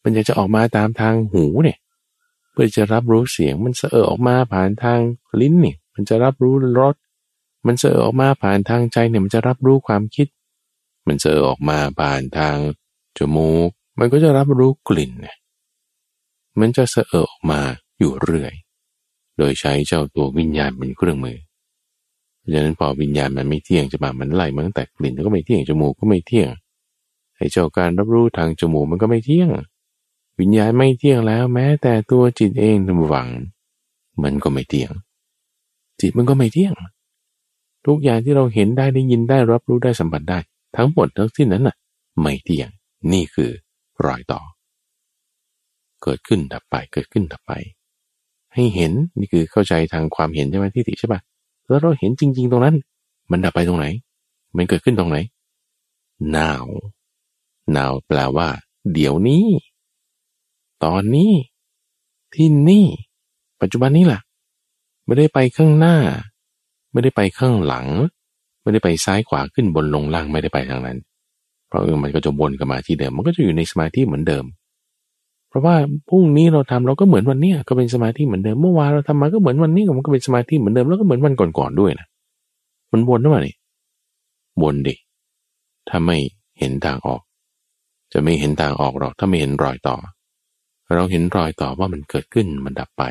[0.03, 1.77] มันอยากจะออกมาตามทางหูเนี่ย
[2.51, 4.99] เพื่อจะรับรู้เสียง มันเสอเออออกมาผ่านทาง
[5.41, 6.95] ลิ้นเนี่ย มันจะรับรู้รส
[7.67, 10.27] มันเสอออกมาผ่านทางใจเนี่ย มันจะรับรู้ความคิด
[11.07, 12.57] มันเสอออกมาผ่านทาง
[13.17, 13.69] จมูก
[13.99, 15.37] มันก็จะรับรู้กลิ่นเนี่ย
[16.59, 17.59] มันจะเสอเออออกมา
[17.99, 18.53] อยู่เรื่อย
[19.39, 21.37] โดยใช้เจ้าตัววิญญาณเป็นเครื่องมือ
[22.49, 26.49] ราะฉะนั้นพอวิญญาณมันไม่เที่ยงจะมามันไล่มันตั้งแต่กลิ่นก็ไม่เที่ยงจมูกก็ไม่เที่ยง
[27.37, 29.49] ไอ้เจ้าการรับรู้ทางจมูกมันก็ไม่เที่ยง
[30.39, 33.27] วิญญาณไม่เที่ยงแล้ว แม้แต่ตัวจิตเองทำหวัง
[34.23, 34.91] มันก็ไม่เที่ยง
[35.99, 36.73] จิตมันก็ไม่เที่ยง
[37.85, 40.39] ทุกอย่างที่เราเห็นได้ได้ยินได้รับรู้ได้สัมผัสได้
[40.77, 41.75] ทั้งหมดทั้งสิ้นนั้นน่ะ
[42.21, 42.69] ไม่เที่ยง
[43.11, 43.51] นี่คือ
[44.05, 44.41] รอยต่อ
[46.03, 47.53] เกิดขึ้นดับไปเกิดขึ้นดับไป
[48.53, 51.19] ให้เห็นนี่คือเข้าใจทางความเห็นใช่ไหมที่ติใช่ปะ
[51.67, 52.75] แล้วเราเห็นจริง ๆ ตรงนั้น
[53.31, 53.85] มันดับไปตรงไหน
[54.57, 55.17] มันเกิดขึ้นตรงไหน
[56.35, 56.63] now
[57.75, 58.47] now แปลว่า
[58.93, 59.45] เดี๋ยวนี้
[60.83, 61.31] ตอนนี้
[62.35, 62.85] ที่นี่
[63.61, 64.21] ปัจจุบันนี้แหละ
[65.05, 65.97] ไม่ได้ไปข้างหน้า
[66.91, 67.87] ไม่ได้ไปข้างหลัง
[68.61, 70.97] ไม่ได้ไปซ้ายขวาขึ้นบนลงล่างไม่ได้ไปทางนั้น
[71.67, 74.45] เพราะเออมันก็จะวนกลับมาที่เดิม มันก็จะอยู่ในสมาธิเหมือนเดิม
[75.49, 75.75] เพราะว่า
[76.09, 82.07] พรุ่งนี้เราทำเราก็เหมือนวันนี้ก็เป็นสมาธิเหมือนเดิมเมื่อวานเราทำมาก็เหมือนวันนี้มันก็เป็นสมาธิเหมือนเดิมแล้วก็เหมือนวันก่อนๆด้วยนะ
[82.91, 83.55] มันวนหรือเปล่านี่
[84.61, 84.95] วนดิ
[85.89, 86.17] ถ้าไม่
[86.59, 87.21] เห็นทางออก
[88.13, 89.95] จะไม่เห็นทางออกหรอกถ้าไม่เห็นรอยต่อ
[90.95, 93.03] เราเห็นรอยต่อว่ามันเกิดขึ้นมันดับไป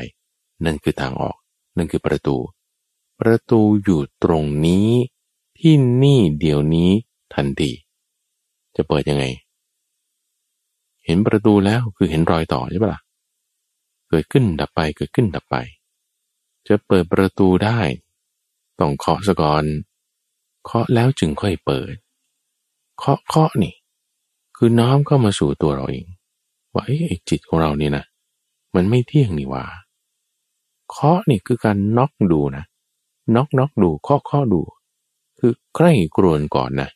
[0.65, 1.35] นั่นคือทางออก
[1.77, 2.35] นั่นคือประตู
[3.19, 4.89] ประตูอยู่ตรงนี้
[5.59, 5.73] ที่
[6.03, 6.89] นี่เดี๋ยวนี้
[7.33, 7.71] ทันที
[8.75, 9.25] จะเปิดยังไง
[11.05, 13.01] เห็นประตูแล้วคือเห็นรอยต่อใช่ปะละ่ะ
[14.09, 15.55] เกิดขึ้นดับไปเกิดขึ้นดับไป
[16.67, 17.79] จะเปิดประตูได้
[18.79, 19.65] ต้องเคาะสกอน
[20.65, 21.93] เคาะแล้วจึงค่อยเปิด
[22.97, 23.73] เคาะเคาะนี่
[24.57, 26.07] คือน้อมเข้ามาสู่ตัวเราเอง
[26.73, 28.05] ว่าไอ้จิตของเรานี่นะ
[28.75, 29.65] มันไม่เที่ยงนี่ว่า
[30.89, 32.65] เคาะนี่คือการน็อกดูนะ
[33.35, 34.61] น็อกน็อกดูเคาะเคาะดู
[35.39, 36.89] คือใกล้กรวนก่อนนะ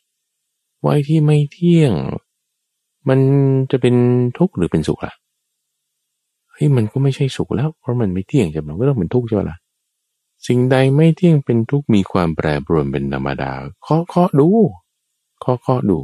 [0.80, 1.92] ไอ้ที่ไม่เที่ยง
[3.08, 3.18] มัน
[3.70, 3.94] จะเป็น
[4.38, 5.14] ทุกข์หรือเป็นสุขล่ะ
[6.50, 9.58] เฮ้ยมันก็ไม่ใช่สุขแล้ว เพราะมันไม่เที่ยงจะมันก็ต้องเป็นทุกข์ใช่ไหมล่ะ
[10.46, 13.50] สิ่งใดไม่เที่ยงเป็นทุกข์มีความแปรปรวนเป็นธรรมดา
[13.82, 14.48] เคาะเคาะดู
[15.40, 15.98] เคาะเคาะดู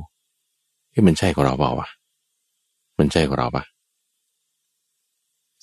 [0.93, 1.89] ที่มันใช่ของเราเปล่าวะ
[2.99, 3.65] มันใช่ของเราปะ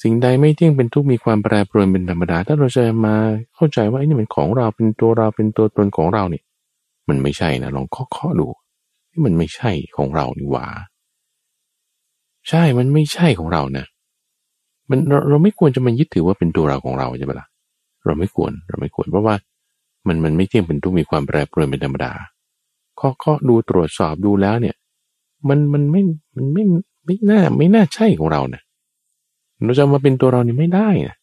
[0.03, 3.15] สิ่งใดไม่เที่ยงเป็นทุกข์มีความแปรปรวนเป็นธรรมดา ถ้าเราจะมา
[3.55, 6.43] เข้าใจว่าไอ้นี่มันของเราเป็นตัวเราเป็นตัวตนของเราเนี่ย
[7.09, 8.47] มันไม่ใช่นะลองเคาะๆดู
[9.09, 10.67] ที่มันไม่ใช่ของเรานี่หว่า
[12.49, 13.85] ใช่มันไม่ใช่ของเรานะ
[14.89, 17.47] มันเราเราไม่ควรจะมายึดถือว่าเป็นตัวเราของเราใช่ไหมล่ะ
[18.05, 19.35] เราไม่ควรเราไม่ควรเพราะว่า
[20.07, 22.11] มันมันไม่เที่ยงเป็นทุกมีความแปรปรวนเป็นธรรมดา
[22.97, 24.75] เคาะเคาะดูตรวจสอบดูแล้วเนี่ย
[25.47, 26.01] มันมันไม่
[26.35, 26.63] มันไม่
[27.05, 28.61] ไม่น่าไม่น่าใช่ของเราเนะ
[29.63, 31.15] เราจะมาเป็นตัวเรานี่ไม่ได้นะ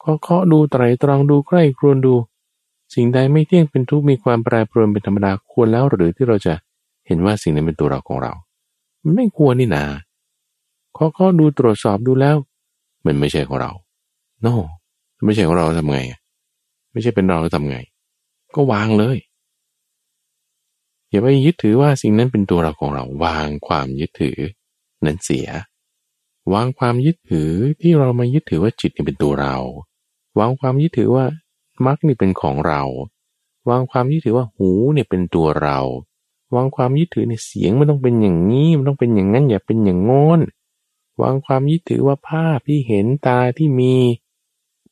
[0.00, 2.14] เคาะเคาะดูไตรตรองดูใกล้ครวนดู
[2.94, 6.54] สิ่งใดไม่เที่ยงเป็นทุกมีความแปรปรวนเป็นธรรมดาควรแล้วหรือที่เราจะ
[7.06, 8.32] เห็นว่าสิ่งนั้นเป็นตัวเราของเรา
[9.04, 9.84] มันไม่ควรนี่นา
[10.94, 12.36] เคาะเคาะดูตรวจสอบดูแล้ว
[13.06, 13.70] มันไม่ใช่ของเรา
[14.42, 14.54] โน no,
[15.24, 15.98] ไม่ใช่ของเราทำไง
[16.92, 17.78] ไม่ใช่เป็นเราทำไง
[18.54, 19.16] ก็วางเลย
[21.10, 24.38] อย่าไปยึดถือว่าสิ่งนั้นเป็นตัวเราของเรา วางความยึดถือ
[25.04, 25.48] นั้นเสีย
[26.52, 27.50] วางความยึดถือ
[27.80, 29.56] ที่เรามายึดถือว่าจิตนี่เป็นตัวเรา
[30.38, 31.26] วางความยึดถือว่า
[31.86, 32.82] มรรคนี่เป็นของเรา
[33.68, 35.78] วางความยึดถือว่าหูเนี่ยเป็นตัวเรา
[36.54, 40.40] วางความยึดถือในเสียงมันต้องเป็นอย่างนี้มันต้องเป็นอย่างนั้นอย่าเป็นอย่างงอน
[41.22, 43.94] วางความยึดถือว่าภาพที่เห็นตาที่มี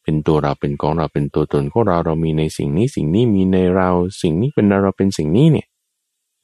[0.03, 3.89] เป็นตัวเราเป็นของเราเป็นตัวตนของเราเรามีในสิ่งนี้สิ่งนี้มีในเรา
[4.23, 5.67] สิ่งนี้เป็นเราเป็นสิ่งนี้เนี่ย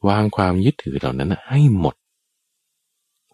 [0.08, 1.94] วางความยึดถือเหล่านั้นให้หมด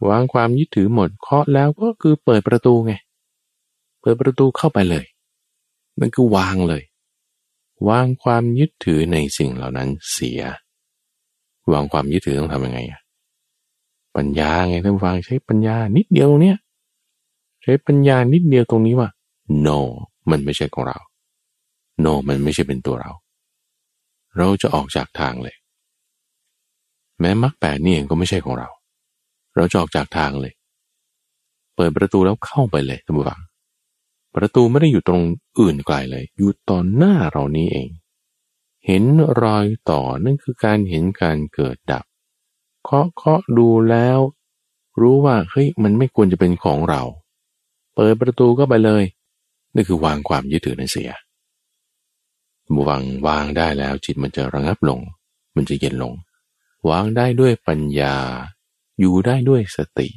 [0.09, 2.93] วางความยึดถือหมดเคาะแล้วก็คือเปิดประตูไง
[4.01, 5.05] เปิดประตูเข้าไปเลย
[5.99, 6.83] นั่นคือวางเลย
[7.89, 10.41] วางความยึดถือในสิ่งเหล่านั้นเสีย
[11.73, 12.81] วางความยึดถือต้องทำยังไง
[14.17, 16.59] ปัญญาไงท่านฟังใช้ปัญญานิดเดียวตรงเนี้ย
[17.63, 19.09] ใช้ปัญญานิดเดียวตรงนี้ว่า
[19.67, 19.79] no
[20.31, 20.99] มันไม่ใช่ของเรา
[22.05, 23.11] no มันไม่ใช่เป็นตัวเรา
[24.37, 25.57] เราจะออกจากทางเลย
[27.21, 28.69] แม้มรรคแปดนี่เองก็ไม่ใช่ของเรา
[29.57, 30.53] เราจะออกจากทางเลย
[31.77, 33.41] เปิดประตูแล้วเข้าไปเลยท่านผู้ฟัง
[34.35, 35.23] ประตูไม่ได้อยู่ตรง
[35.61, 37.89] อื่นไกลเลย อยู่ตอนหน้าเรานี้เอง
[38.87, 39.05] เห็น
[39.43, 42.05] รอยต่อนั่นคือการเห็นการเกิดดับ
[42.85, 44.19] เคาะเคาะดูแล้ว
[45.01, 47.03] รู้ว่าเฮ้ยมันไม่ควรจะเป็นของเรา
[47.95, 49.05] เปิดประตูก็ไปเลย
[49.75, 51.11] นี่คือวางความยึดถือนั้นเสีย
[52.75, 55.01] บุวังวางได้แล้วจิตมันจะระงับลง
[55.57, 56.13] มันจะเย็นลง
[56.91, 58.17] วางได้ด้วยปัญญา
[59.01, 60.09] อยู่ได้ด้วยสติ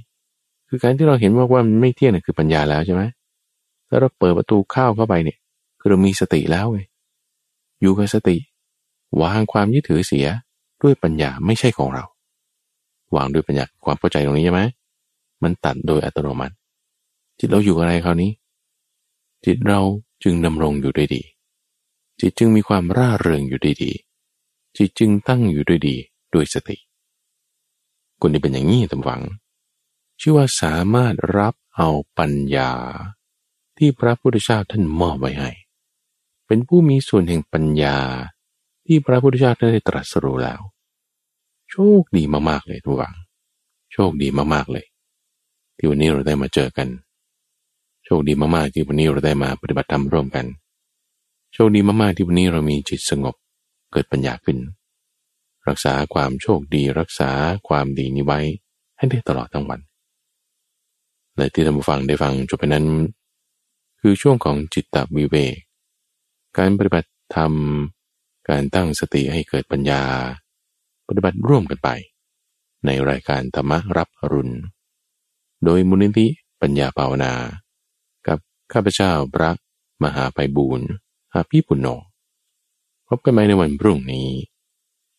[0.69, 3.03] คือการที่เราเห็นว่าว่ามันไม่เที่ยงนี่คือปัญญาแล้วใช่ไหม
[3.89, 5.37] ถ้าเราเปิดประตูเข้าเข้าไปเนี่ย
[5.79, 6.79] คือเรามีสติแล้วไง
[7.81, 8.35] อยู่กับสติ
[9.21, 10.27] วางความยึดถือเสีย
[10.81, 12.03] ด้วยปัญญาไม่ใช่ของเรา
[13.15, 14.61] วางด้วยปัญญาความเข้าใจตรงนี้ใช่ไหม
[15.43, 16.55] มันตัดโดยอัตโนมัติ
[17.39, 18.31] จิตเราอยู่อะไรคราวนี้
[19.45, 19.81] จิตเรา
[20.23, 21.21] จึงดำรงอยู่ด้ดี
[22.19, 23.91] จิตจึงมีความร่าเริงอยู่ด้ดี
[24.77, 25.95] จิตจึงตั้งอยู่ด้วยดี
[26.33, 26.77] ด้วยสติ
[28.21, 29.21] คนที่เป็นอย่างนี้ตำวัง
[30.19, 32.71] ชื่อว่าสามารถรับเอาปัญญา
[33.77, 35.49] ที่พระพุทธเจ้าท่านมอบไว้ให้
[36.47, 37.97] เป็นผู้มีส่วนแห่งปัญญา
[38.85, 40.59] ที่พระพุทธเจ้าได้ตรัสรู้แล้ว
[41.71, 43.15] โชคดีมากๆเลยทุกฝัง
[43.93, 44.85] โชคดีมากๆเลย
[45.77, 46.87] ที่วันนี้เราได้มาเจอกัน
[48.05, 50.45] โชคดีมากๆที่วันนี้เราได้มาปฏิบัติธรรมร่วมกัน
[51.53, 53.35] โชคดีมากๆที่วันนี้เรามีจิตสงบ
[53.91, 54.57] เกิดปัญญาขึ้น
[55.67, 57.29] รักษาความโชคดีรักษา
[57.67, 58.39] ความดีนี้ไว้
[58.97, 59.79] ให้ได้ตลอดทั้งวัน
[61.35, 62.85] และที่ท่านผู้ฟังได้ฟังจบไปนั้น
[63.99, 65.55] คือช่วงของจิตตวิเวก
[66.57, 67.53] การปฏิบัติธรรม
[68.49, 70.03] การตั้งสติให้เกิดปัญญา
[71.07, 71.89] ปฏิบัติร่วมกันไป
[72.85, 74.55] ในรายการธรรมรับอรุณ
[75.65, 76.27] โดยมูลนิธิ
[76.61, 77.33] ปัญญาภาวนา
[78.27, 78.39] กับ
[78.73, 79.51] ข้าพเจ้าพระ
[80.03, 80.89] มหาไพบูรณ์
[81.33, 81.87] อาภีปุณโญ
[83.07, 84.27] พบกันใหม่ในวันพรุ่งนี้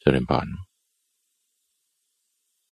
[0.00, 0.46] เจริญพร